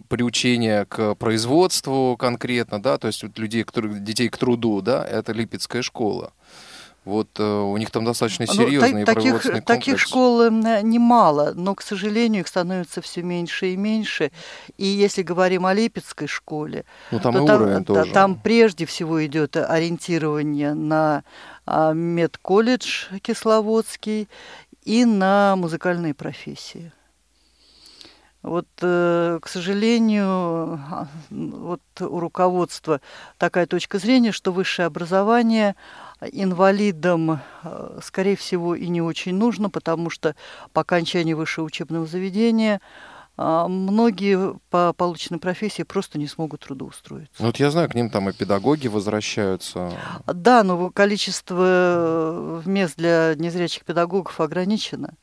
[0.09, 5.33] приучение к производству конкретно, да, то есть вот людей, которые, детей к труду, да, это
[5.33, 6.33] Липецкая школа.
[7.07, 10.03] Вот э, у них там достаточно Ну, серьезный та- таких, производственный таких комплекс.
[10.03, 14.31] школ м, немало, но, к сожалению, их становится все меньше и меньше.
[14.77, 18.13] И если говорим о Липецкой школе, Ну, там то там, тоже.
[18.13, 21.25] там прежде всего идет ориентирование на
[21.65, 24.29] а, медколледж Кисловодский
[24.85, 26.93] и на музыкальные профессии.
[28.43, 33.03] Вот, э, к сожалению, а, вот у руководства
[33.37, 35.77] такая точка зрения, что высшее образование
[36.33, 40.35] инвалидам, э, скорее всего, и не очень нужно, потому что
[40.73, 42.81] по окончании высшего учебного заведения
[43.43, 47.43] а, многие по полученной профессии просто не смогут трудоустроиться.
[47.43, 49.93] Вот я знаю, к ним там и педагоги возвращаются.
[50.27, 55.15] Да, но количество э, мест для незрячих педагогов ограничено.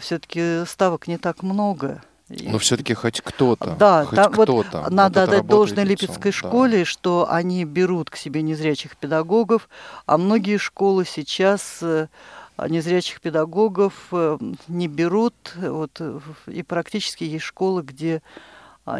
[0.00, 2.02] Все-таки ставок не так много.
[2.28, 3.76] Но все-таки хоть кто-то.
[3.78, 4.90] Да, хоть там кто-то.
[4.90, 6.36] надо Вот эта отдать должное ведется, Липецкой да.
[6.36, 9.68] школе, что они берут к себе незрячих педагогов,
[10.04, 12.08] а многие школы сейчас э,
[12.68, 14.36] незрячих педагогов э,
[14.66, 15.34] не берут.
[15.56, 18.20] Вот, э, и практически есть школы, где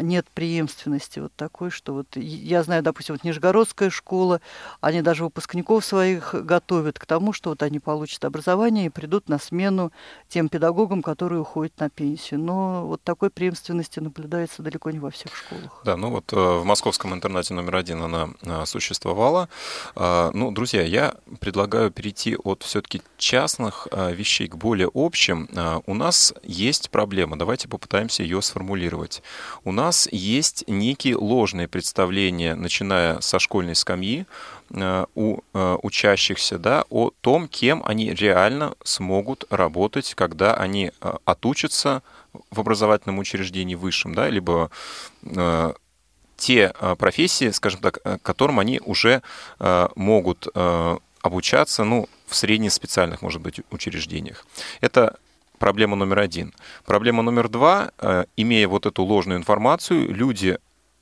[0.01, 4.41] нет преемственности вот такой, что вот я знаю, допустим, вот Нижегородская школа,
[4.81, 9.39] они даже выпускников своих готовят к тому, что вот они получат образование и придут на
[9.39, 9.91] смену
[10.27, 12.39] тем педагогам, которые уходят на пенсию.
[12.39, 15.81] Но вот такой преемственности наблюдается далеко не во всех школах.
[15.85, 19.49] Да, ну вот э, в московском интернате номер один она э, существовала.
[19.95, 25.49] А, Ну, друзья, я предлагаю перейти от все-таки частных э, вещей к более общим.
[25.55, 29.23] А, У нас есть проблема, давайте попытаемся ее сформулировать.
[29.63, 34.25] У нас есть некие ложные представления, начиная со школьной скамьи,
[34.71, 41.13] э, у э, учащихся, да, о том, кем они реально смогут работать, когда они э,
[41.23, 42.03] отучатся
[42.51, 44.69] в образовательном учреждении высшем, да, либо
[46.37, 49.21] те профессии, скажем так, которым они уже
[49.95, 50.47] могут
[51.21, 54.45] обучаться, ну, в среднеспециальных, может быть, учреждениях.
[54.79, 55.17] Это
[55.59, 56.53] проблема номер один.
[56.85, 60.57] Проблема номер два, э, имея вот эту ложную информацию, люди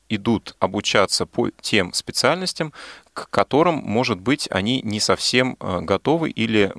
[0.10, 2.72] идут обучаться по тем специальностям,
[3.13, 6.74] к которым, может быть, они не совсем э, готовы или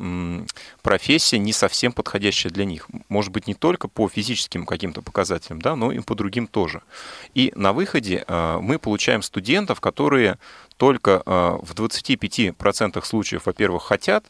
[0.83, 2.89] профессия не совсем подходящая для них.
[3.09, 6.83] Может быть, не только по физическим каким-то показателям, да, но и по другим тоже.
[7.35, 10.39] И на выходе э, мы получаем студентов, которые
[10.77, 14.25] только в 25% случаев, во-первых, хотят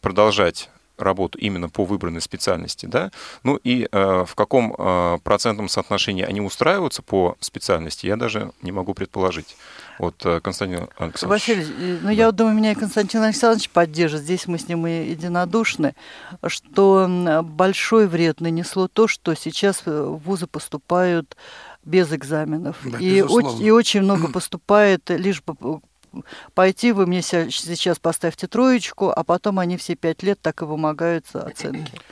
[0.00, 3.10] продолжать работу именно по выбранной специальности, да,
[3.42, 8.72] ну и э, в каком э, процентном соотношении они устраиваются по специальности, я даже не
[8.72, 9.56] могу предположить.
[9.98, 11.22] Вот э, Константин Александрович.
[11.22, 14.86] Василий, э, ну я вот думаю, меня и Константин Александрович поддержит, здесь мы с ним
[14.86, 15.94] и единодушны,
[16.46, 21.36] что большой вред нанесло то, что сейчас э, в вузы поступают
[21.84, 22.76] без экзаменов.
[22.84, 23.62] Да, и, безусловно.
[23.62, 25.80] и очень много поступает лишь бы п-
[26.54, 31.42] пойти, вы мне сейчас поставьте троечку, а потом они все пять лет так и вымогаются
[31.42, 31.92] оценки.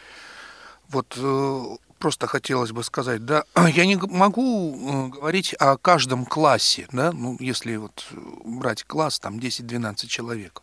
[0.90, 1.64] Вот э,
[1.98, 7.36] просто хотелось бы сказать, да, я не могу э, говорить о каждом классе, да, ну,
[7.40, 10.62] если вот э, брать класс, там 10-12 человек.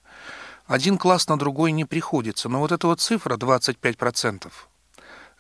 [0.65, 4.52] Один класс на другой не приходится, но вот эта вот цифра 25%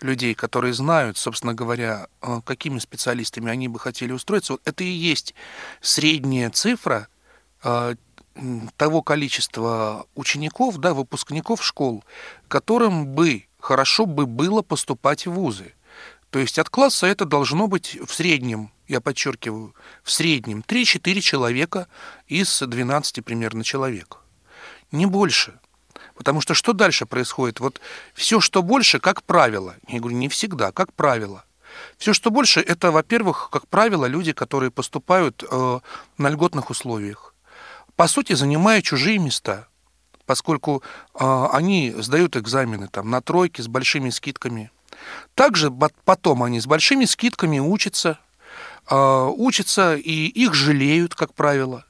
[0.01, 2.07] людей, которые знают, собственно говоря,
[2.45, 5.33] какими специалистами они бы хотели устроиться, вот это и есть
[5.81, 7.07] средняя цифра
[8.77, 12.03] того количества учеников, да, выпускников школ,
[12.47, 15.73] которым бы хорошо бы было поступать в вузы.
[16.29, 19.73] То есть от класса это должно быть в среднем, я подчеркиваю,
[20.03, 21.87] в среднем 3-4 человека
[22.27, 24.17] из 12 примерно человек.
[24.91, 25.59] Не больше.
[26.15, 27.59] Потому что что дальше происходит?
[27.59, 27.79] Вот
[28.13, 31.45] все, что больше, как правило, я говорю, не всегда, как правило.
[31.97, 35.79] Все, что больше, это, во-первых, как правило, люди, которые поступают э,
[36.17, 37.34] на льготных условиях.
[37.95, 39.67] По сути, занимая чужие места,
[40.25, 44.71] поскольку э, они сдают экзамены там, на тройки с большими скидками.
[45.33, 45.71] Также
[46.03, 48.19] потом они с большими скидками учатся,
[48.89, 48.95] э,
[49.37, 51.85] учатся, и их жалеют, как правило.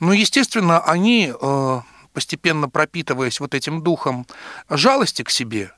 [0.00, 1.80] Но, естественно, они, э,
[2.12, 4.26] постепенно пропитываясь вот этим духом
[4.70, 5.72] жалости к себе,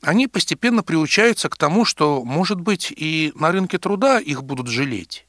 [0.00, 5.26] они постепенно приучаются к тому, что, может быть, и на рынке труда их будут жалеть.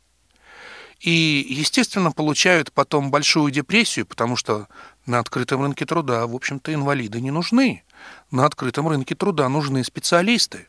[1.03, 4.67] И, естественно, получают потом большую депрессию, потому что
[5.05, 7.83] на открытом рынке труда, в общем-то, инвалиды не нужны.
[8.31, 10.67] На открытом рынке труда нужны специалисты.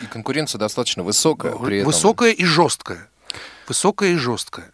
[0.00, 1.86] И конкуренция достаточно высокая при этом.
[1.86, 3.08] Высокая и жесткая.
[3.66, 4.70] Высокая и жесткая.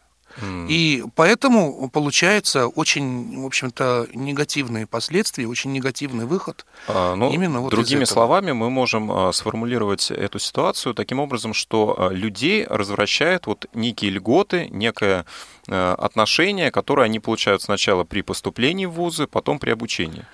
[0.68, 6.66] И поэтому получается очень, в общем-то, негативные последствия, очень негативный выход.
[6.88, 11.94] А, ну, именно вот другими словами, мы можем а, сформулировать эту ситуацию таким образом, что
[11.96, 15.24] а, людей развращает вот некие льготы, некое
[15.68, 20.24] а, отношение, которое они получают сначала при поступлении в вузы, потом при обучении.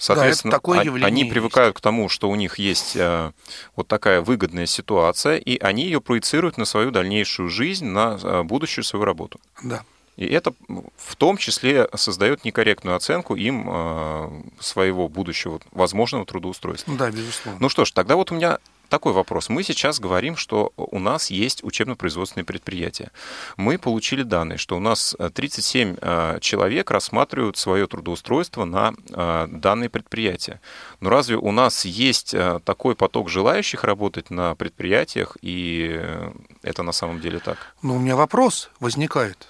[0.00, 1.32] Соответственно, такое а- явление они есть.
[1.32, 3.32] привыкают к тому, что у них есть а,
[3.76, 8.82] вот такая выгодная ситуация, и они ее проецируют на свою дальнейшую жизнь, на а, будущую
[8.82, 9.38] свою работу.
[9.62, 9.84] Да.
[10.16, 10.52] И это
[10.96, 16.94] в том числе создает некорректную оценку им э, своего будущего возможного трудоустройства.
[16.94, 17.58] Да, безусловно.
[17.58, 18.58] Ну что ж, тогда вот у меня
[18.90, 19.48] такой вопрос.
[19.48, 23.10] Мы сейчас говорим, что у нас есть учебно-производственные предприятия.
[23.56, 29.46] Мы получили данные, что у нас э, 37 э, человек рассматривают свое трудоустройство на э,
[29.50, 30.60] данные предприятия.
[31.00, 36.82] Но разве у нас есть э, такой поток желающих работать на предприятиях, и э, это
[36.82, 37.56] на самом деле так?
[37.82, 39.48] Но у меня вопрос возникает.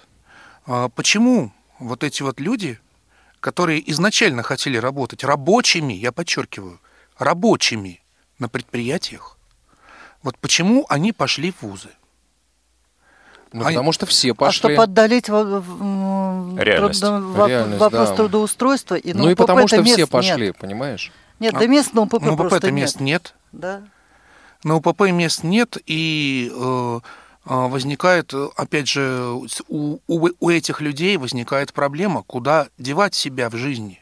[0.65, 2.79] А Почему вот эти вот люди,
[3.39, 6.79] которые изначально хотели работать рабочими, я подчеркиваю,
[7.17, 8.00] рабочими
[8.41, 9.37] на предприятиях,
[10.23, 11.89] вот почему они пошли в вузы?
[13.53, 14.57] Ну, Они- потому что все А пошли.
[14.57, 17.01] чтобы отдалить Реальность.
[17.03, 18.15] Реальность, вопрос да.
[18.15, 20.09] трудоустройства, и Ну и УПП потому что все нет.
[20.09, 21.11] пошли, понимаешь?
[21.39, 23.35] Нет, А, да мест на УПП На УПП-то просто мест нет.
[23.51, 23.81] Да.
[24.63, 26.99] На УПП мест нет, и э,
[27.45, 29.31] э, возникает, опять же,
[29.67, 34.00] у, у, у этих людей возникает проблема, куда девать себя в жизни.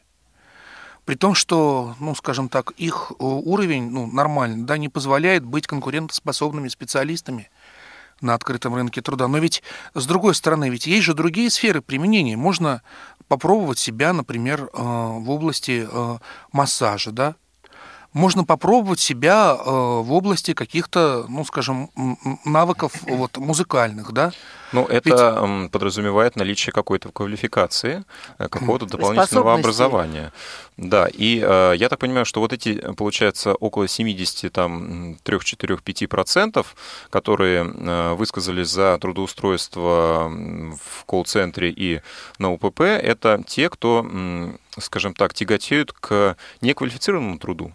[1.09, 5.65] При том, что, ну, скажем так, их э, уровень, ну, нормальный, да, не позволяет быть
[5.65, 7.49] конкурентоспособными специалистами
[8.21, 9.27] на открытом рынке труда.
[9.27, 9.63] Но ведь,
[9.95, 12.37] с другой стороны, ведь есть же другие сферы применения.
[12.37, 12.83] Можно
[13.27, 16.17] попробовать себя, например, э, в области э,
[16.51, 17.35] массажа, да,
[18.13, 21.89] можно попробовать себя э, в области каких-то, ну, скажем,
[22.45, 24.31] навыков вот, музыкальных, да?
[24.71, 28.03] Ну, это м, подразумевает наличие какой-то квалификации,
[28.37, 30.31] э, какого-то дополнительного образования.
[30.77, 36.65] Да, и э, я так понимаю, что вот эти, получается, около 70, там, 3-4-5%,
[37.09, 42.01] которые э, высказались за трудоустройство в колл-центре и
[42.37, 44.05] на УПП, это те, кто,
[44.79, 47.73] скажем так, тяготеют к неквалифицированному труду.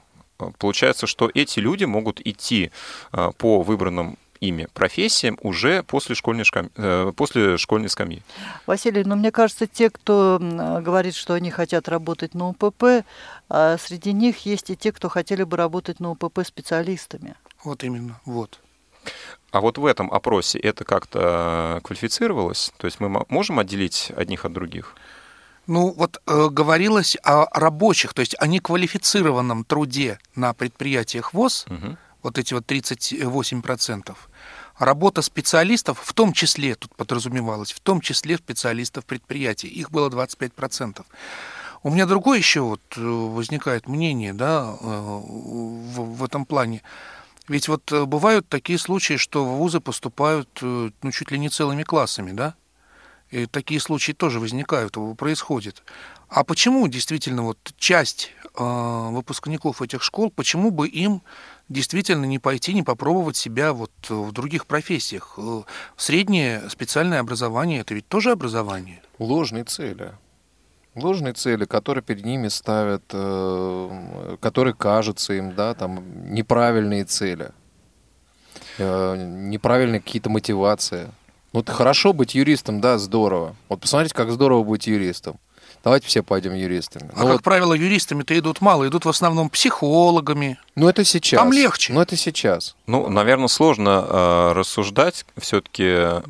[0.49, 2.71] Э, Получается, что эти люди могут идти
[3.13, 6.71] э, по выбранным ими профессиям уже после школьной, шкам...
[6.77, 8.23] э, после школьной скамьи.
[8.67, 13.05] Василий, но мне кажется, те, кто говорит, что они хотят работать на УПП,
[13.49, 17.35] а среди них есть и те, кто хотели бы работать на УПП специалистами.
[17.63, 18.61] Вот именно, вот.
[19.51, 22.73] А вот в этом опросе это как-то квалифицировалось?
[22.77, 24.95] То есть мы мо- можем отделить одних от других?
[25.67, 31.97] Ну, вот э, говорилось о рабочих, то есть о неквалифицированном труде на предприятиях ВОЗ, Мгм.
[32.23, 34.17] вот эти вот 38%.
[34.79, 41.07] Работа специалистов, в том числе, тут подразумевалось, в том числе специалистов предприятий, их было 25%.
[41.83, 46.83] У меня другое еще вот э, возникает мнение, да, э, в, в этом плане.
[47.47, 51.83] Ведь вот э, бывают такие случаи, что в вузы поступают, ну, чуть ли не целыми
[51.83, 52.55] классами, да?
[53.35, 55.83] И такие случаи тоже возникают, происходят.
[56.29, 61.21] А почему действительно вот часть э, выпускников этих школ, почему бы им
[61.69, 65.35] действительно не пойти, не попробовать себя вот в других профессиях?
[65.37, 65.63] Э,
[65.97, 69.03] Среднее специальное образование– это ведь тоже образование.
[69.19, 70.13] Ложные цели.
[70.95, 77.51] Ложные цели, которые перед ними ставят, э, которые кажутся им, да, там, неправильные цели,
[78.79, 81.11] э, неправильные какие-то мотивации.
[81.55, 83.55] Ну, это хорошо быть юристом, да, здорово.
[83.69, 85.39] Вот посмотрите, как здорово быть юристом.
[85.85, 87.11] Давайте все пойдем юристами.
[87.15, 90.59] А Ну, как вот, правило, юристами-то идут мало, идут в основном психологами.
[90.75, 91.39] ну, это сейчас.
[91.39, 91.93] Там легче.
[91.93, 92.75] Ну, это сейчас.
[92.89, 96.23] Ну, наверное, сложно э, рассуждать все-таки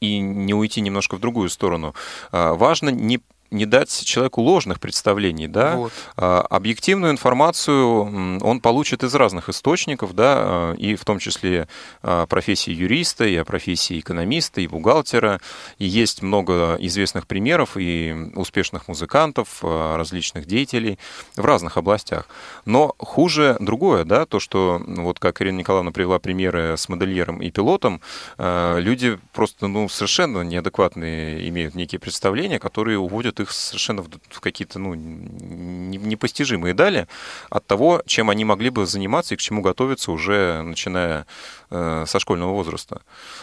[0.00, 1.94] и не уйти немножко в другую сторону.
[2.32, 5.92] Э, важно не не дать человеку ложных представлений, да, Вот.
[6.16, 11.68] А, объективную информацию он получит из разных источников, да, а, и в том числе
[12.02, 15.40] а, профессии юриста, и о профессии экономиста, и бухгалтера.
[15.78, 20.98] И есть много известных примеров и успешных музыкантов, различных деятелей
[21.36, 22.26] в разных областях.
[22.64, 27.50] Но хуже другое, да, то, что, вот как Ирина Николаевна привела примеры с модельером и
[27.50, 28.00] пилотом,
[28.38, 34.94] люди просто, ну, совершенно неадекватные имеют некие представления, которые уводят их совершенно в, какие-то, ну,
[34.94, 37.06] не- непостижимые дали
[37.50, 41.26] от того, чем они могли бы заниматься и к чему готовиться уже начиная
[41.70, 43.02] э, со школьного возраста.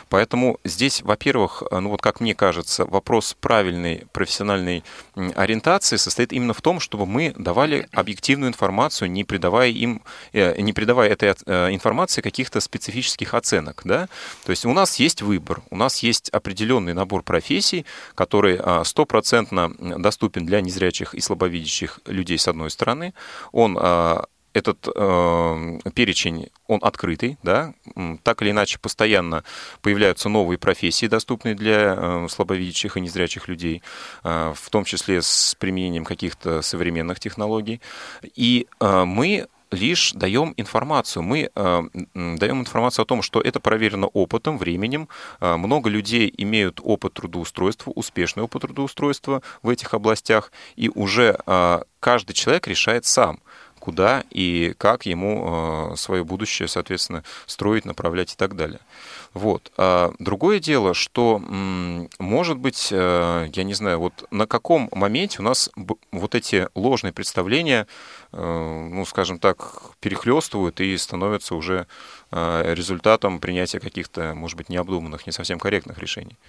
[0.10, 4.84] Поэтому здесь, во-первых, э, ну вот как мне кажется, вопрос правильной профессиональной
[5.36, 10.02] ориентации состоит именно в том, чтобы мы давали объективную информацию, не придавая им,
[10.34, 14.08] э, не придавая этой информации каких-то специфических оценок, да.
[14.46, 17.86] То есть у нас есть выбор, у нас есть определенный набор профессий,
[18.16, 23.14] который а, стопроцентно доступен для незрячих и слабовидящих людей с одной стороны.
[23.52, 24.26] Он а,
[24.58, 27.74] этот э, перечень, он открытый, да,
[28.24, 29.44] так или иначе постоянно
[29.82, 33.84] появляются новые профессии, доступные для э, слабовидящих и незрячих людей,
[34.24, 37.82] э, в том числе с применением каких-то современных технологий.
[38.36, 41.24] И э, мы лишь даем информацию.
[41.24, 45.08] Мы э, даем информацию о том, что это проверено опытом, временем.
[45.40, 51.82] Э, много людей имеют опыт трудоустройства, успешный опыт трудоустройства в этих областях, и уже э,
[52.00, 53.40] каждый человек решает сам,
[53.80, 58.80] куда и как ему свое будущее, соответственно, строить, направлять и так далее.
[59.38, 59.72] Вот.
[59.78, 61.40] А другое дело, что,
[62.18, 65.70] может быть, э, я не знаю, вот на каком моменте у нас
[66.12, 67.86] вот эти ложные представления,
[68.32, 71.86] э, ну, скажем так, перехлестывают и становятся уже
[72.32, 76.40] э, результатом принятия каких-то, может быть, необдуманных, не совсем корректных решений.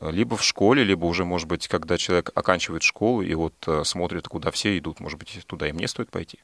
[0.00, 4.52] Либо в школе, либо уже, может быть, когда человек оканчивает школу и вот смотрит, куда
[4.52, 6.38] все идут, может быть, туда и мне стоит пойти.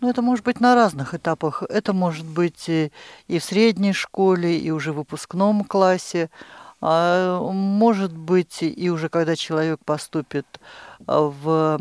[0.00, 1.62] Ну, это может быть на разных этапах.
[1.68, 2.90] Это может быть и,
[3.28, 6.30] и в средней школе, и уже в выпускном классе.
[6.82, 10.46] А может быть и уже когда человек поступит
[11.06, 11.74] а, в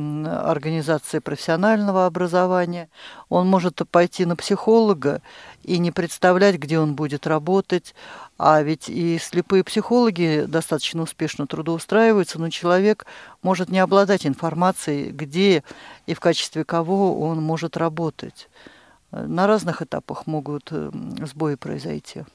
[0.49, 2.89] организации профессионального образования,
[3.29, 5.21] он может пойти на психолога
[5.63, 7.95] и не представлять, где он будет работать.
[8.37, 13.05] А ведь и слепые психологи достаточно успешно трудоустраиваются, но человек
[13.41, 15.63] может не обладать информацией, где
[16.07, 18.49] и в качестве кого он может работать.
[19.11, 22.25] На разных этапах могут сбои произойти.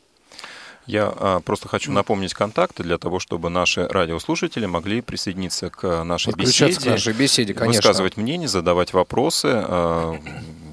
[0.87, 6.33] Я а, просто хочу напомнить контакты для того, чтобы наши радиослушатели могли присоединиться к нашей
[6.33, 6.85] Подключаться беседе.
[6.91, 7.79] к нашей беседе, конечно.
[7.81, 9.49] Высказывать мнение, задавать вопросы.
[9.53, 10.17] А,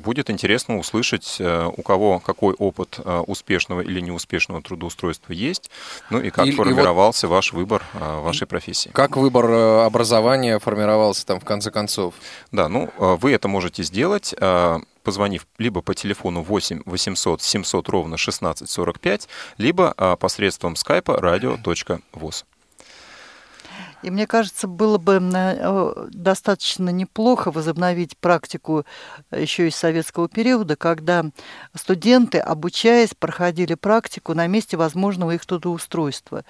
[0.04, 5.70] Будет интересно услышать, а, у кого какой опыт а, успешного или неуспешного трудоустройства есть,
[6.10, 8.90] ну и как И- и вот- формировался ваш выбор а, вашей профессии.
[8.90, 12.16] Как выбор э, образования формировался там в конце концов?
[12.52, 17.90] Да, ну а, вы это можете сделать, а, позвонив либо по телефону 8 800 700
[17.90, 19.28] ровно 1645,
[19.58, 22.46] либо а, посредством скайпа radio.voz.
[24.04, 28.86] И мне кажется, было бы э, достаточно неплохо возобновить практику
[29.32, 31.26] еще из советского периода, когда
[31.76, 36.44] студенты, обучаясь, проходили практику на месте возможного их трудоустройства.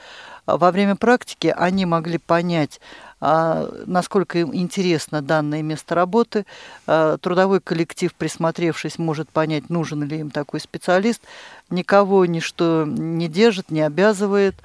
[0.46, 2.80] Во время практики они могли понять,
[3.22, 6.46] насколько им интересно данное место работы.
[6.88, 11.22] А, трудовой коллектив, присмотревшись, может понять, нужен ли им такой специалист.
[11.70, 14.56] Никого ничто не держит, не обязывает.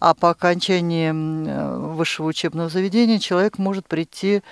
[0.00, 1.10] А по окончании
[1.92, 4.42] высшего учебного заведения человек может прийти а,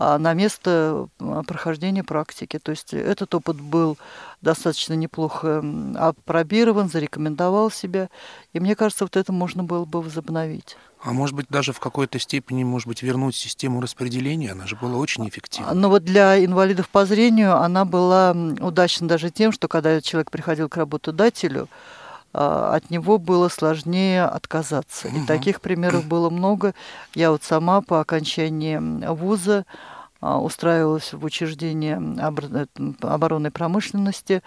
[0.00, 1.08] на место
[1.46, 2.58] прохождения практики.
[2.58, 3.98] То есть этот опыт был
[4.40, 5.62] достаточно неплохо
[5.96, 8.08] опробирован, зарекомендовал себя.
[8.54, 10.76] И мне кажется, вот это можно было бы возобновить.
[11.02, 14.52] А может быть, даже в какой-то степени, может быть, вернуть систему распределения?
[14.52, 15.72] Она же была очень эффективна.
[15.72, 20.68] Но вот для инвалидов по зрению она была удачна даже тем, что когда человек приходил
[20.68, 21.99] к работодателю, а,
[22.32, 25.08] от него было сложнее отказаться.
[25.08, 26.74] И таких примеров было много.
[27.14, 28.78] Я вот сама по окончании
[29.08, 29.64] вуза
[30.20, 32.66] а, устраивалась в учреждение э,
[33.00, 34.42] оборонной промышленности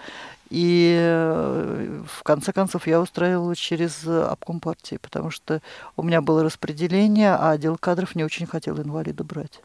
[0.53, 5.61] и э, в конце концов я устраивала через обком партии, потому что
[5.97, 9.61] у меня было распределение, а отдел кадров не очень хотел инвалида брать.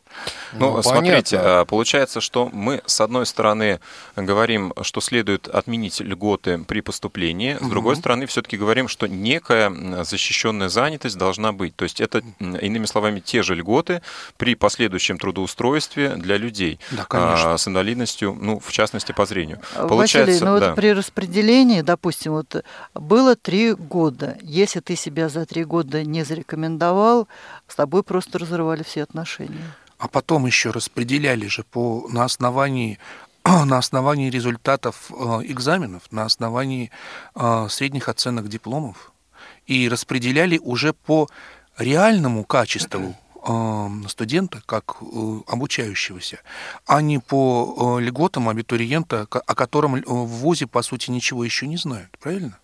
[0.54, 1.64] Ну, ну смотрите, понятно.
[1.66, 3.80] получается, что мы, с одной стороны,
[4.16, 7.70] говорим, что следует отменить льготы при поступлении, с угу.
[7.70, 11.76] другой стороны, все-таки говорим, что некая защищенная занятость должна быть.
[11.76, 14.02] То есть это, иными словами, те же льготы
[14.36, 17.58] при последующем трудоустройстве для людей да, конечно.
[17.58, 19.60] с инвалидностью, ну, в частности, по зрению.
[19.74, 24.38] Получается, Василий, ну, да при распределении, допустим, вот было три года.
[24.42, 27.26] Если ты себя за три года не зарекомендовал,
[27.66, 29.74] с тобой просто разрывали все отношения.
[29.98, 32.98] А потом еще распределяли же по, на основании
[33.44, 36.90] на основании результатов э, экзаменов, на основании
[37.34, 39.12] э, средних оценок дипломов.
[39.66, 41.28] И распределяли уже по
[41.78, 43.14] реальному качеству
[44.08, 46.40] студента как э, обучающегося,
[46.86, 51.66] а не по э, льготам абитуриента, о котором э, в ВУЗе, по сути, ничего еще
[51.66, 52.10] не знают.
[52.20, 52.58] Правильно?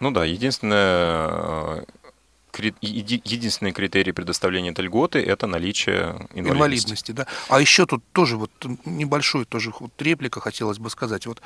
[0.00, 1.84] Ну да, единственное,
[2.56, 6.50] единственный критерий предоставления этой льготы– это наличие инвалидности.
[6.50, 7.26] Инвалидности, да.
[7.48, 8.50] А еще тут тоже вот
[8.84, 11.26] небольшой тоже вот реплика хотелось бы сказать.
[11.26, 11.40] Вот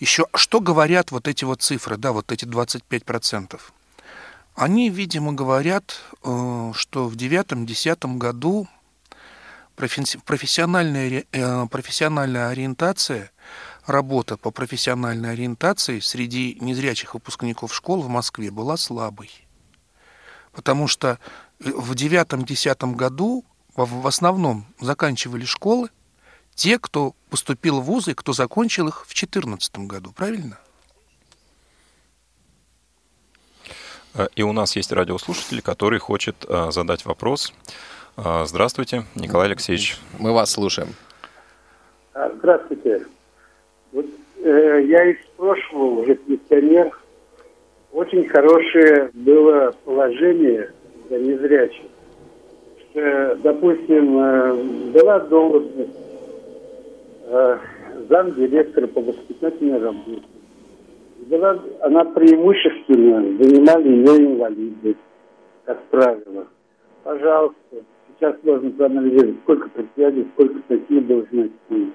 [0.00, 3.60] еще что говорят вот эти вот цифры, да, вот эти 25%?
[4.54, 8.68] Они, видимо, говорят, э, что в девятом-десятом году
[9.74, 13.32] профессиональная, э, профессиональная ориентация,
[13.86, 19.30] работа по профессиональной ориентации среди незрячих выпускников школ в Москве была слабой.
[20.54, 21.18] Потому что
[21.60, 23.44] э, в девятом-десятом году
[23.76, 25.90] в основном заканчивали школы
[26.54, 30.58] те, кто поступил в вузы, кто закончил их в 2014 году, правильно?
[34.14, 37.52] Э, и у нас есть радиослушатель, который хочет э, задать вопрос.
[38.16, 39.98] Здравствуйте, Николай Алексеевич.
[40.20, 40.94] Мы вас слушаем.
[42.12, 43.04] А, здравствуйте.
[43.90, 46.96] Вот, э, я из прошлого уже пенсионер.
[47.94, 50.72] Очень хорошее было положение
[51.08, 51.84] для незрячих.
[52.90, 55.96] Что, допустим, э, была должность
[57.26, 57.58] э,
[58.08, 60.22] замдиректора по воспитательной работе
[61.26, 64.96] была, она преимущественно занимали ее инвалиды,
[65.64, 66.48] как правило.
[67.04, 67.76] Пожалуйста,
[68.18, 71.92] сейчас можно проанализировать, сколько предприятий, сколько такие должности.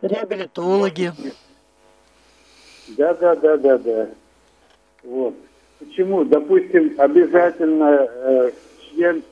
[0.00, 1.12] Реабилитологи.
[2.88, 4.08] Да, да, да, да, да.
[5.02, 5.34] Вот.
[5.78, 6.24] Почему?
[6.24, 9.22] Допустим, обязательно э, член,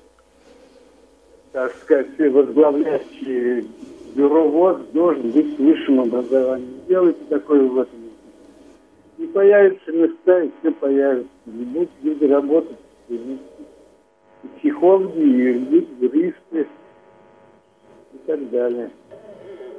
[1.53, 3.69] так сказать, возглавляющий
[4.15, 6.81] бюро ВОЗ должен быть с высшим образованием.
[6.85, 7.89] Сделайте такой вот.
[9.19, 11.31] И появятся места, и все появятся.
[11.47, 12.79] И будут люди работать.
[13.09, 13.39] И
[14.59, 16.67] психологи, и юристы,
[18.13, 18.91] и так далее.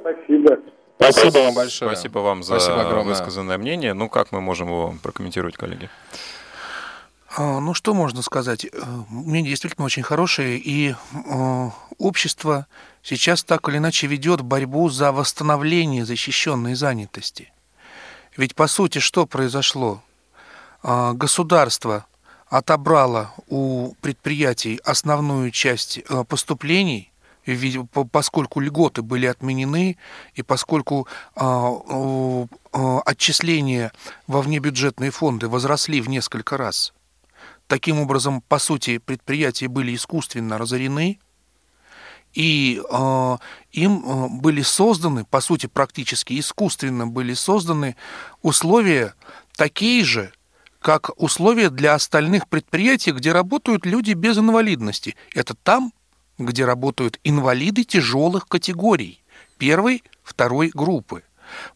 [0.00, 0.58] Спасибо.
[0.96, 1.90] Спасибо вам большое.
[1.92, 3.94] Спасибо вам за Спасибо высказанное мнение.
[3.94, 5.90] Ну, как мы можем его прокомментировать, коллеги?
[7.36, 8.64] А, ну, что можно сказать?
[8.64, 8.68] Э,
[9.08, 12.66] мнение действительно очень хорошее, и э, общество
[13.02, 17.52] сейчас так или иначе ведет борьбу за восстановление защищенной занятости.
[18.36, 20.00] Ведь, по сути, что произошло?
[20.82, 22.06] А, государство
[22.46, 27.10] отобрало у предприятий основную часть э, поступлений,
[28.10, 29.96] поскольку льготы были отменены,
[30.34, 32.46] и поскольку а,
[33.06, 33.92] отчисления
[34.26, 36.92] во внебюджетные фонды возросли в несколько раз–
[37.66, 41.18] Таким образом, по сути, предприятия были искусственно разорены,
[42.34, 43.36] и э,
[43.72, 47.96] им были созданы, по сути, практически искусственно были созданы
[48.42, 49.14] условия
[49.56, 50.32] такие же,
[50.80, 55.16] как условие для остальных предприятий, где работают люди без инвалидности.
[55.32, 55.92] Это там,
[56.38, 59.22] где работают инвалиды тяжелых категорий
[59.58, 61.22] первой, второй группы.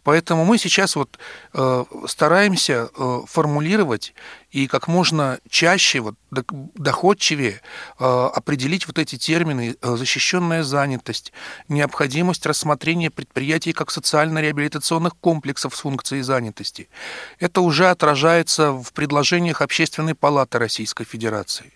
[0.02, 1.18] Поэтому мы сейчас вот
[1.52, 4.14] э, стараемся э, формулировать
[4.50, 7.60] и как можно чаще, вот, доходчивее
[7.98, 11.32] э, определить вот эти термины э, защищенная занятость,
[11.68, 16.88] необходимость рассмотрения предприятий как социально-реабилитационных комплексов с функцией занятости.
[17.38, 21.72] Это уже отражается в предложениях Общественной палаты Российской Федерации.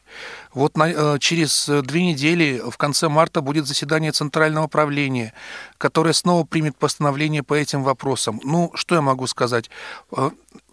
[0.55, 5.35] Вот на, э, через две недели, в конце марта, будет заседание Центрального правления,
[5.77, 8.41] которое снова примет постановление по этим вопросам.
[8.45, 9.71] Ну, что я могу сказать?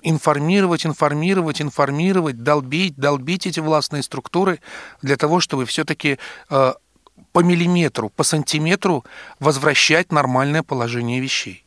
[0.01, 4.59] Информировать, информировать, информировать, долбить, долбить эти властные структуры
[5.01, 6.17] для того, чтобы все-таки
[6.49, 6.73] э,
[7.31, 9.05] по миллиметру, по сантиметру
[9.39, 11.65] возвращать нормальное положение вещей.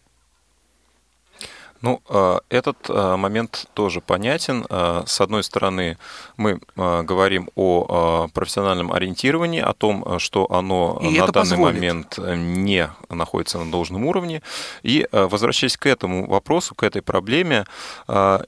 [1.82, 4.64] Ну, э, этот э, момент тоже понятен.
[4.70, 5.98] Э, с одной стороны,
[6.36, 11.74] мы говорим о профессиональном ориентировании, о том, что оно И на данный позволит.
[11.74, 14.42] момент не находится на должном уровне.
[14.82, 17.64] И возвращаясь к этому вопросу, к этой проблеме,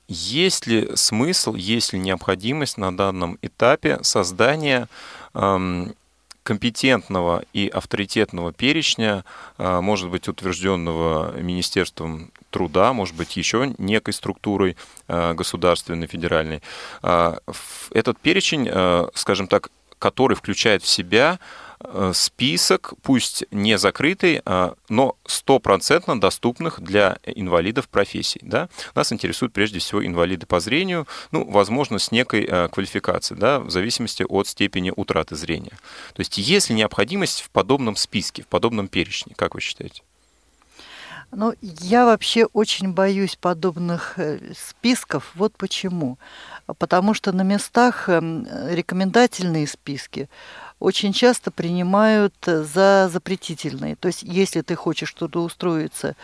[0.09, 4.89] есть ли смысл, есть ли необходимость на данном этапе создания
[6.45, 9.25] компетентного и авторитетного перечня,
[9.59, 14.77] может быть, утвержденного Министерством труда, может быть, еще некой структурой
[15.09, 16.63] э, государственной, федеральной.
[17.03, 17.39] Э,
[17.91, 18.71] этот перечень,
[19.15, 21.39] скажем так, который включает в себя
[22.13, 24.43] список, пусть не закрытый,
[24.89, 28.41] но стопроцентно доступных для инвалидов профессий.
[28.43, 28.69] Да?
[28.95, 34.25] Нас интересуют прежде всего инвалиды по зрению, ну, возможно, с некой квалификацией, да, в зависимости
[34.29, 35.79] от степени утраты зрения.
[36.15, 40.03] То есть есть ли необходимость в подобном списке, в подобном перечне, как вы считаете?
[41.37, 45.33] Ну, я вообще очень боюсь подобных э, списков.
[45.35, 46.17] Вот почему.
[46.79, 50.29] Потому что на местах эм, рекомендательные списки
[50.85, 53.97] очень часто принимают за запретительные.
[53.97, 56.15] То есть, если ты хочешь трудоустроиться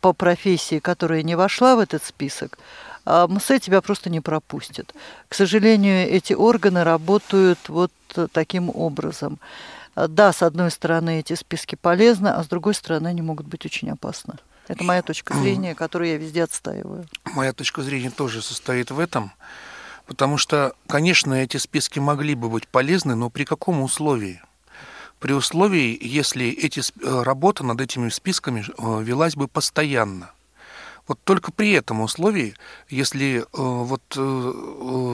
[0.00, 2.58] по профессии, которая не вошла в этот список,
[3.06, 4.94] а МСЭ тебя просто не пропустит.
[5.28, 7.92] К сожалению, эти органы работают вот
[8.32, 9.38] таким образом.
[9.94, 13.90] Да, с одной стороны, эти списки полезны, а с другой стороны, они могут быть очень
[13.90, 14.34] опасны.
[14.68, 17.04] Это моя точка зрения, которую я везде отстаиваю.
[17.24, 19.32] Моя точка зрения тоже состоит в этом,
[20.10, 24.42] потому что, конечно, эти списки могли бы быть полезны, но при каком условии?
[25.20, 30.32] При условии, если эти, э, работа над этими списками э, велась бы постоянно.
[31.06, 32.56] Вот только при этом условии,
[32.88, 34.02] если э, вот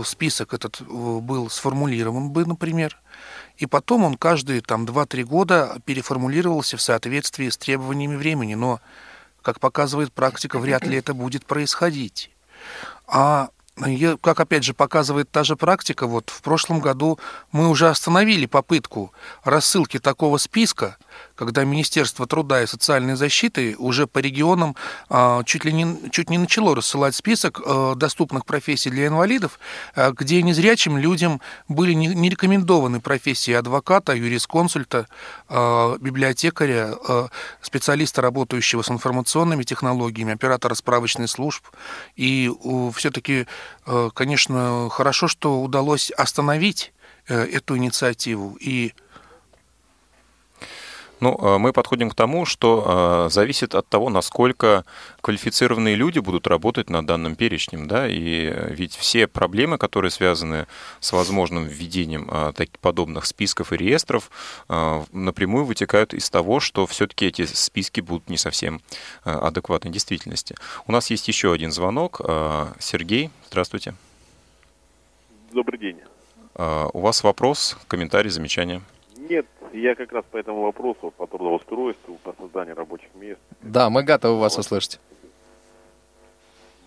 [0.07, 2.99] список этот был сформулирован бы, например,
[3.59, 8.81] и потом он каждые там 2-3 года переформулировался в соответствии с требованиями времени, но
[9.43, 12.31] как показывает практика, вряд ли это будет происходить.
[13.07, 13.51] А
[14.21, 17.19] как опять же показывает та же практика, вот в прошлом году
[17.53, 19.13] мы уже остановили попытку
[19.45, 20.97] рассылки такого списка,
[21.35, 24.75] когда Министерство труда и социальной защиты уже по регионам
[25.09, 29.59] а, чуть ли не, чуть не начало рассылать список а, доступных профессий для инвалидов,
[29.95, 35.09] а, где незрячим людям были не рекомендованы профессии адвоката, юрисконсульта,
[35.49, 36.95] библиотекаря,
[37.61, 41.65] специалиста, работающего с информационными технологиями, оператора справочных служб.
[42.17, 42.51] И
[42.95, 43.47] все-таки,
[44.15, 46.93] конечно, хорошо, что удалось остановить
[47.29, 48.93] э, эту инициативу и
[51.21, 54.85] ну, э, мы подходим к тому, что э, зависит от того, насколько
[55.23, 60.67] квалифицированные люди будут работать над данным перечнем, да, и ведь все проблемы, которые связаны
[61.01, 64.31] с возможным введением э, таких подобных списков и реестров,
[65.13, 68.81] напрямую вытекают из того, что все-таки эти списки будут не совсем
[69.25, 70.55] адекватной действительности.
[70.87, 72.21] У нас есть еще один звонок.
[72.79, 73.95] Сергей, здравствуйте.
[75.53, 76.01] Добрый день.
[76.57, 78.83] У вас вопрос, комментарий, замечание?
[79.17, 83.41] Нет, я как раз по этому вопросу, по трудоустройству, по созданию рабочих мест.
[83.63, 84.65] Да, мы готовы вас вот.
[84.65, 85.01] услышать.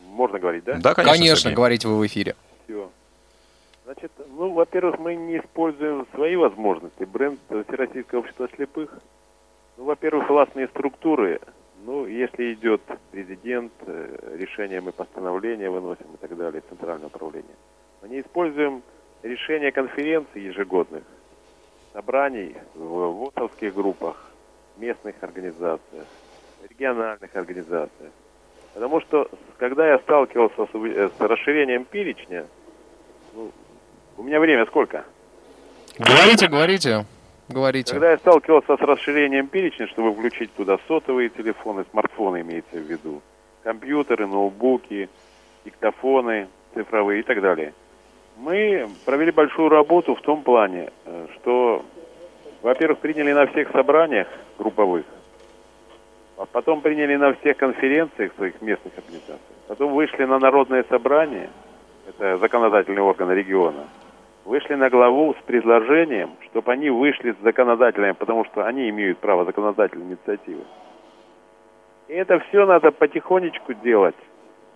[0.07, 0.77] Можно говорить, да?
[0.82, 1.17] Да, конечно.
[1.17, 2.36] Конечно, говорите вы в эфире.
[2.65, 2.89] Все.
[3.86, 7.03] Значит, ну, во-первых, мы не используем свои возможности.
[7.03, 8.99] Бренд Всероссийского общества слепых.
[9.77, 11.39] Ну, во-первых, властные структуры.
[11.86, 17.55] Ну, если идет президент, э, решения мы постановления выносим и так далее, центральное управление.
[18.01, 18.84] Мы не используем
[19.23, 21.03] решения конференций ежегодных
[21.93, 24.15] собраний в ВОСовских группах,
[24.77, 26.05] местных организациях,
[26.69, 28.11] региональных организациях.
[28.73, 32.45] Потому что, когда я сталкивался с, э, с расширением перечня,
[33.33, 33.51] ну,
[34.17, 35.03] у меня время сколько?
[35.97, 37.05] Говорите, говорите,
[37.49, 37.93] говорите.
[37.93, 43.21] Когда я сталкивался с расширением перечня, чтобы включить туда сотовые телефоны, смартфоны имеется в виду,
[43.63, 45.09] компьютеры, ноутбуки,
[45.65, 47.73] диктофоны, цифровые и так далее.
[48.39, 51.83] Мы провели большую работу в том плане, э, что,
[52.61, 54.27] во-первых, приняли на всех собраниях
[54.57, 55.05] групповых,
[56.37, 61.49] а потом приняли на всех конференциях своих местных организаций, потом вышли на народное собрание,
[62.07, 63.89] это законодательный орган региона,
[64.45, 69.43] вышли на главу с предложением, чтобы они вышли с законодательным, потому что они имеют право
[69.43, 70.63] законодательной инициативы.
[72.07, 74.15] И это все надо потихонечку делать.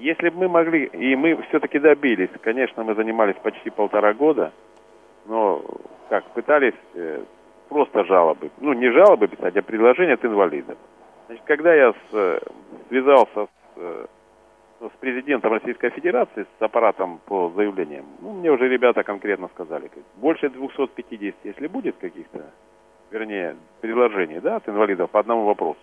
[0.04, 4.52] Если бы мы могли, и мы все-таки добились, конечно, мы занимались почти полтора года,
[5.28, 5.64] но
[6.10, 7.24] как, пытались э,
[7.70, 10.78] просто жалобы, ну не жалобы писать, а предложения от инвалидов.
[11.28, 12.40] Значит, когда я с, э,
[12.90, 14.06] связался с, э,
[14.82, 20.50] с президентом Российской Федерации, с аппаратом по заявлениям, ну, мне уже ребята конкретно сказали, больше
[20.50, 22.52] 250, если будет каких-то,
[23.10, 25.80] вернее, предложений, да, от инвалидов по одному вопросу,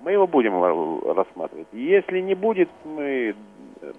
[0.00, 1.68] мы его будем ра- рассматривать.
[1.72, 3.34] Если не будет, мы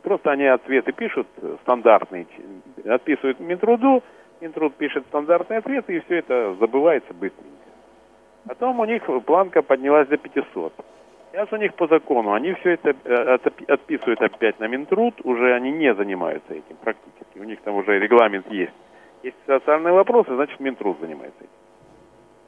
[0.03, 2.27] просто они ответы пишут э, стандартные,
[2.85, 4.03] отписывают Минтруду,
[4.41, 7.49] Минтруд пишет стандартный ответ, и все это забывается быстренько.
[8.47, 10.73] Потом у них планка поднялась до 500.
[11.31, 15.53] Сейчас у них по закону, они все это э, отпи- отписывают опять на Минтруд, уже
[15.53, 17.37] они не занимаются этим практически.
[17.37, 18.73] У них там уже регламент есть.
[19.21, 21.58] Есть социальные вопросы, значит Минтруд занимается этим.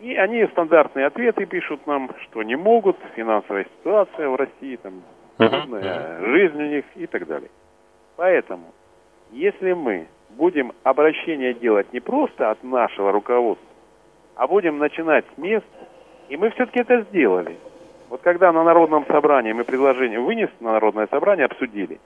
[0.01, 5.03] И они стандартные ответы пишут нам, что не могут, финансовая ситуация в России, там,
[5.37, 7.51] трудная жизнь у них и так далее.
[8.15, 8.73] Поэтому,
[9.31, 13.67] если мы будем обращение делать не просто от нашего руководства,
[14.35, 15.67] а будем начинать с места,
[16.29, 17.57] и мы все-таки это сделали.
[18.09, 21.99] Вот когда на народном собрании мы предложение вынесли на народное собрание, обсудили,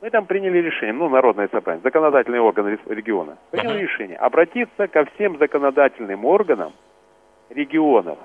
[0.00, 5.36] мы там приняли решение, ну, народное собрание, законодательный орган региона, принял решение обратиться ко всем
[5.36, 6.72] законодательным органам
[7.54, 8.18] регионов.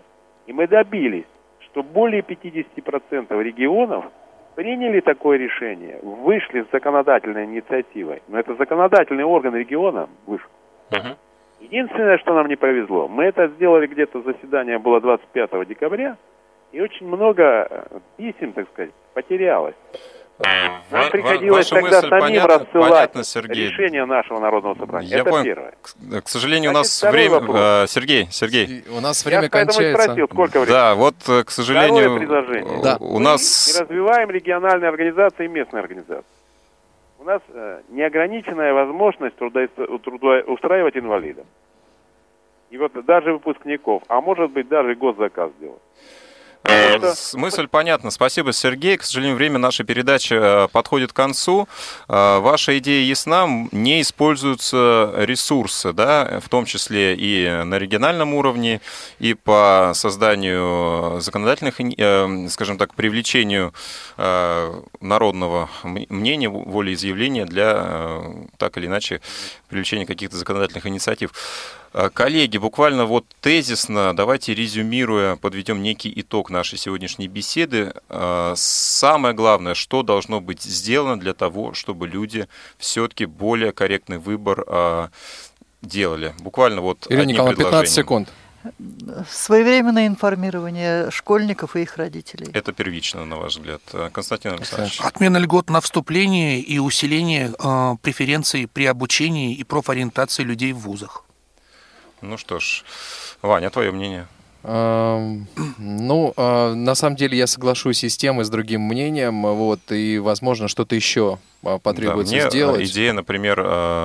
[0.45, 1.25] И мы добились,
[1.59, 4.05] что более 50% регионов
[4.55, 8.21] приняли такое решение, вышли с законодательной инициативой.
[8.27, 10.49] Но это законодательный орган региона вышел.
[11.59, 16.17] Единственное, что нам не повезло, мы это сделали где-то, заседание было 25 декабря,
[16.71, 19.75] и очень много э, писем, так сказать, потерялось.
[20.39, 23.67] Нам приходилось ваша тогда мысль самим понятна- рассылать понятна, Сергей.
[23.69, 25.07] решение нашего народного собрания.
[25.07, 25.43] Я это понял.
[25.43, 25.73] первое.
[25.81, 27.39] К, к сожалению, у Значит, нас второй время...
[27.39, 27.59] вопрос.
[27.59, 28.83] э, Сергей, Сергей.
[28.95, 30.03] У нас Я время и кончается.
[30.03, 30.73] спросил, сколько времени.
[30.75, 32.81] Да, вот, э, к сожалению, Второе предложение.
[32.83, 33.73] э, у Мы нас...
[33.75, 36.23] не развиваем региональные организации и местные организации.
[37.19, 41.45] У нас э, неограниченная возможность трудоустраивать инвалидов.
[42.69, 45.81] И вот даже выпускников, а может быть даже и госзаказ делать.
[46.67, 48.11] Э, Мысль понятна.
[48.11, 48.97] Спасибо, Сергей.
[48.97, 51.67] К сожалению, время нашей передачи э, подходит к концу.
[52.07, 53.47] Э, Ваша идея ясна.
[53.71, 58.81] Не используются ресурсы, да, в том числе и на региональном уровне,
[59.19, 61.75] и по созданию законодательных,
[62.51, 63.73] скажем так, привлечению
[64.17, 68.21] народного мнения, волеизъявления для
[68.57, 69.21] так или иначе
[69.69, 71.31] привлечения каких-то законодательных инициатив.
[71.97, 77.91] Э, Коллеги, буквально вот тезисно, давайте резюмируя, подведем некий итог нашей сегодняшней беседы.
[78.09, 84.63] Э, Самое главное, что должно быть сделано для того, чтобы люди все-таки более корректный выбор
[84.67, 85.07] э,
[85.81, 86.35] делали.
[86.39, 87.95] Буквально вот Ирина Николаевна, 15 предложением.
[87.95, 88.29] секунд.
[89.29, 92.51] Своевременное информирование школьников и их родителей.
[92.53, 93.81] Это первично, на ваш взгляд.
[94.11, 94.99] Константин Александрович.
[94.99, 101.23] Отмена льгот на вступление и усиление э, преференций при обучении и профориентации людей в вузах.
[102.21, 102.83] Ну что ж,
[103.41, 104.27] Ваня, твое мнение?
[104.63, 105.47] Эм,
[105.77, 109.79] Ну, э, на самом деле я соглашусь и с тем, и с другим мнением, вот,
[109.91, 112.89] и, возможно, что-то еще э, потребуется Да, мне э, сделать.
[112.89, 113.61] идея, например,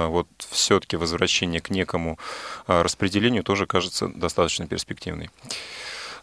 [0.09, 2.19] вот все-таки возвращение к некому
[2.67, 5.31] распределению тоже кажется достаточно перспективной.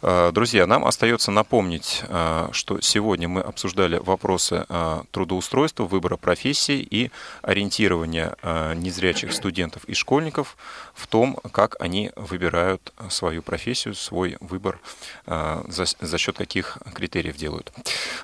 [0.02, 6.80] Э, Друзья, нам остается напомнить, э, что сегодня мы обсуждали вопросы э, трудоустройства, выбора профессии
[6.80, 8.36] и ориентирования
[8.76, 10.58] незрячих студентов и школьников
[10.94, 14.80] в том, как они выбирают свою профессию, свой выбор,
[15.26, 17.72] за, за счет каких критериев делают.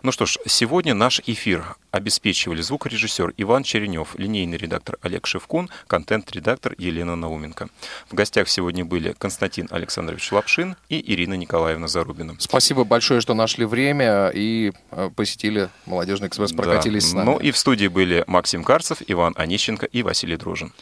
[0.03, 6.75] Ну что ж, сегодня наш эфир обеспечивали звукорежиссер Иван Черенев, линейный редактор Олег Шевкун, контент-редактор
[6.77, 7.69] Елена Науменко.
[8.09, 12.35] В гостях сегодня были Константин Александрович Лапшин и Ирина Николаевна Зарубина.
[12.39, 17.09] Спасибо большое, что нашли время и э, посетили «Молодежный экспресс», прокатились Да.
[17.09, 17.25] с нами.
[17.25, 20.73] Ну и в студии были Максим Карцев, Иван Онищенко и Василий Дружин.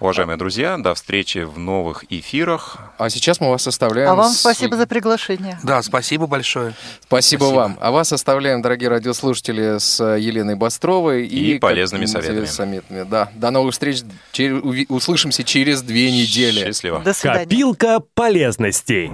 [0.00, 2.76] Уважаемые друзья, до встречи в новых эфирах.
[2.98, 4.10] А сейчас мы вас оставляем...
[4.10, 5.58] А вам с- спасибо за приглашение.
[5.64, 6.74] Да, спасибо большое.
[7.02, 7.76] Спасибо, вам.
[7.80, 12.44] А вас оставляем, дорогие радиослушатели, с э, Еленой Бастровой И как- полезными советами.
[12.44, 13.06] советами.
[13.10, 13.28] Да.
[13.34, 14.02] До новых встреч.
[14.32, 16.60] Чер- Услышимся через две недели.
[16.64, 17.00] Счастливо.
[17.00, 17.42] До свидания.
[17.42, 19.10] Копилка полезностей.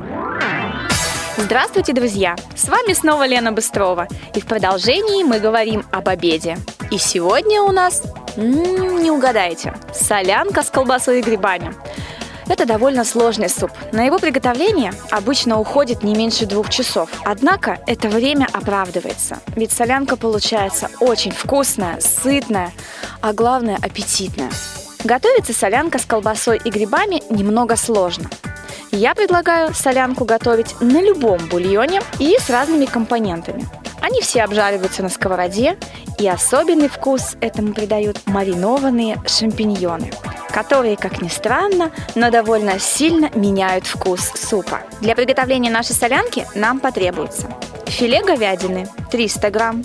[1.36, 2.36] Здравствуйте, друзья!
[2.54, 4.06] С вами снова Лена Быстрова.
[4.34, 6.56] И в продолжении мы говорим об обеде.
[6.90, 8.02] И сегодня у нас
[8.36, 9.74] М, Не угадаете.
[9.92, 11.74] Солянка с колбасой и грибами.
[12.48, 13.70] Это довольно сложный суп.
[13.92, 17.08] На его приготовление обычно уходит не меньше двух часов.
[17.24, 19.38] Однако это время оправдывается.
[19.56, 22.72] Ведь солянка получается очень вкусная, сытная,
[23.20, 24.50] а главное аппетитная.
[25.04, 28.28] Готовится солянка с колбасой и грибами немного сложно.
[28.94, 33.66] Я предлагаю солянку готовить на любом бульоне и с разными компонентами.
[34.00, 35.76] Они все обжариваются на сковороде,
[36.16, 40.12] и особенный вкус этому придают маринованные шампиньоны,
[40.52, 44.82] которые, как ни странно, но довольно сильно меняют вкус супа.
[45.00, 47.48] Для приготовления нашей солянки нам потребуется
[47.94, 49.82] филе говядины 300 грамм,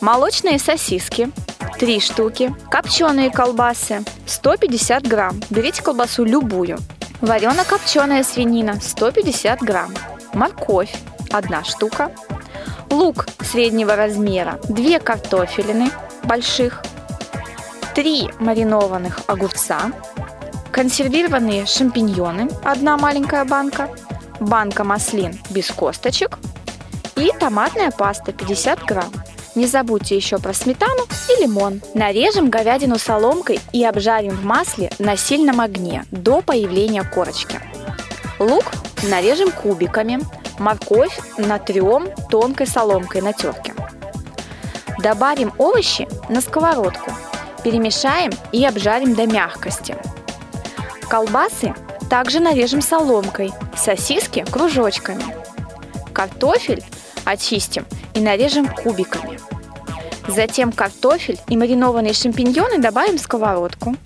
[0.00, 1.30] молочные сосиски
[1.78, 6.78] 3 штуки, копченые колбасы 150 грамм, берите колбасу любую,
[7.20, 9.94] варено-копченая свинина 150 грамм,
[10.32, 10.94] морковь
[11.30, 12.10] 1 штука,
[12.90, 15.90] лук среднего размера, 2 картофелины
[16.24, 16.82] больших,
[17.94, 19.92] 3 маринованных огурца,
[20.72, 23.90] консервированные шампиньоны, одна маленькая банка,
[24.38, 26.38] банка маслин без косточек.
[27.16, 29.12] И томатная паста 50 грамм.
[29.56, 31.80] Не забудьте еще про сметану и лимон.
[31.94, 37.60] Нарежем говядину соломкой и обжарим в масле на сильном огне до появления корочки.
[38.38, 38.64] Лук
[39.02, 40.20] нарежем кубиками,
[40.58, 43.74] морковь натрем тонкой соломкой на терке.
[45.00, 47.10] Добавим овощи на сковородку,
[47.64, 49.96] перемешаем и обжарим до мягкости.
[51.08, 51.74] Колбасы
[52.08, 55.24] также нарежем соломкой, сосиски кружочками.
[56.12, 56.84] Картофель
[57.24, 59.38] очистим и нарежем кубиками.
[60.28, 63.96] Затем картофель и маринованные шампиньоны добавим в сковородку.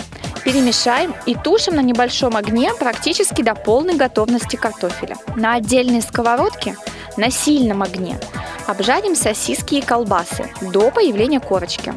[0.45, 5.17] Перемешаем и тушим на небольшом огне практически до полной готовности картофеля.
[5.37, 6.77] На отдельной сковородке
[7.17, 8.19] на сильном огне
[8.67, 11.95] обжарим сосиски и колбасы до появления корочки.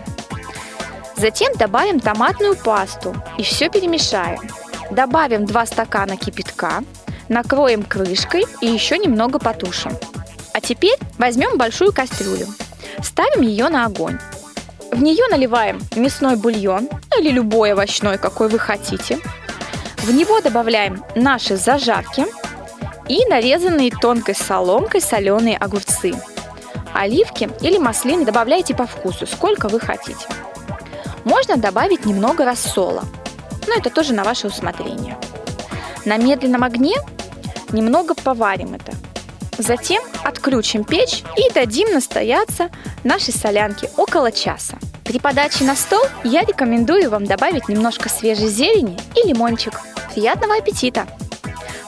[1.16, 4.40] Затем добавим томатную пасту и все перемешаем.
[4.92, 6.84] Добавим 2 стакана кипятка,
[7.28, 9.92] накроем крышкой и еще немного потушим.
[10.58, 12.48] А теперь возьмем большую кастрюлю,
[13.04, 14.18] ставим ее на огонь.
[14.92, 19.20] В нее наливаем мясной бульон или любой овощной, какой вы хотите.
[19.98, 22.26] В него добавляем наши зажарки
[23.08, 26.16] и нарезанные тонкой соломкой соленые огурцы.
[26.92, 30.26] Оливки или маслины добавляйте по вкусу, сколько вы хотите.
[31.24, 33.04] Можно добавить немного рассола,
[33.68, 35.20] но это тоже на ваше усмотрение.
[36.04, 36.96] На медленном огне
[37.72, 38.94] немного поварим это.
[39.58, 42.70] Затем отключим печь и дадим настояться
[43.04, 44.78] нашей солянке около часа.
[45.04, 49.74] При подаче на стол я рекомендую вам добавить немножко свежей зелени и лимончик.
[50.14, 51.08] Приятного аппетита!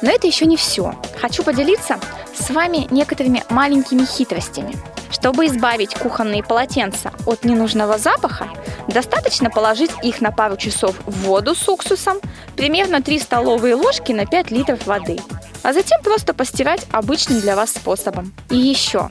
[0.01, 0.95] Но это еще не все.
[1.20, 1.99] Хочу поделиться
[2.34, 4.76] с вами некоторыми маленькими хитростями.
[5.11, 8.47] Чтобы избавить кухонные полотенца от ненужного запаха,
[8.88, 12.20] достаточно положить их на пару часов в воду с уксусом,
[12.55, 15.20] примерно 3 столовые ложки на 5 литров воды,
[15.64, 18.34] а затем просто постирать обычным для вас способом.
[18.49, 19.10] И еще.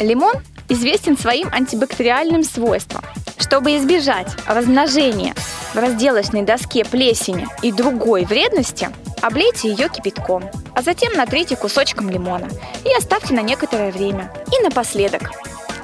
[0.00, 0.34] Лимон
[0.68, 3.04] известен своим антибактериальным свойствам.
[3.38, 5.34] Чтобы избежать размножения
[5.74, 8.88] в разделочной доске плесени и другой вредности,
[9.20, 12.48] облейте ее кипятком, а затем натрите кусочком лимона
[12.84, 14.32] и оставьте на некоторое время.
[14.56, 15.30] И напоследок.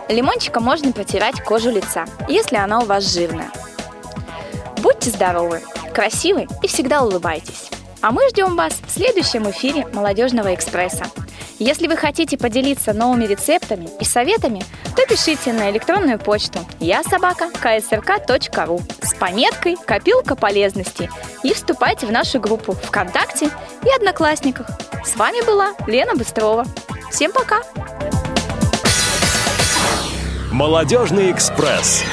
[0.08, 3.50] Лимончиком можно протирать кожу лица, если она у вас жирная.
[4.78, 5.60] Будьте здоровы,
[5.92, 7.70] красивы и всегда улыбайтесь.
[8.00, 11.06] А мы ждем вас в следующем эфире «Молодежного экспресса».
[11.58, 14.62] Если вы хотите поделиться новыми рецептами и советами,
[14.94, 17.02] то пишите на электронную почту я
[19.02, 21.10] с пометкой «Копилка полезностей»
[21.42, 23.50] и вступайте в нашу группу ВКонтакте
[23.84, 24.68] и Одноклассниках.
[25.04, 26.64] С вами была Лена Быстрова.
[27.10, 27.62] Всем пока!
[30.52, 32.04] Молодежный экспресс.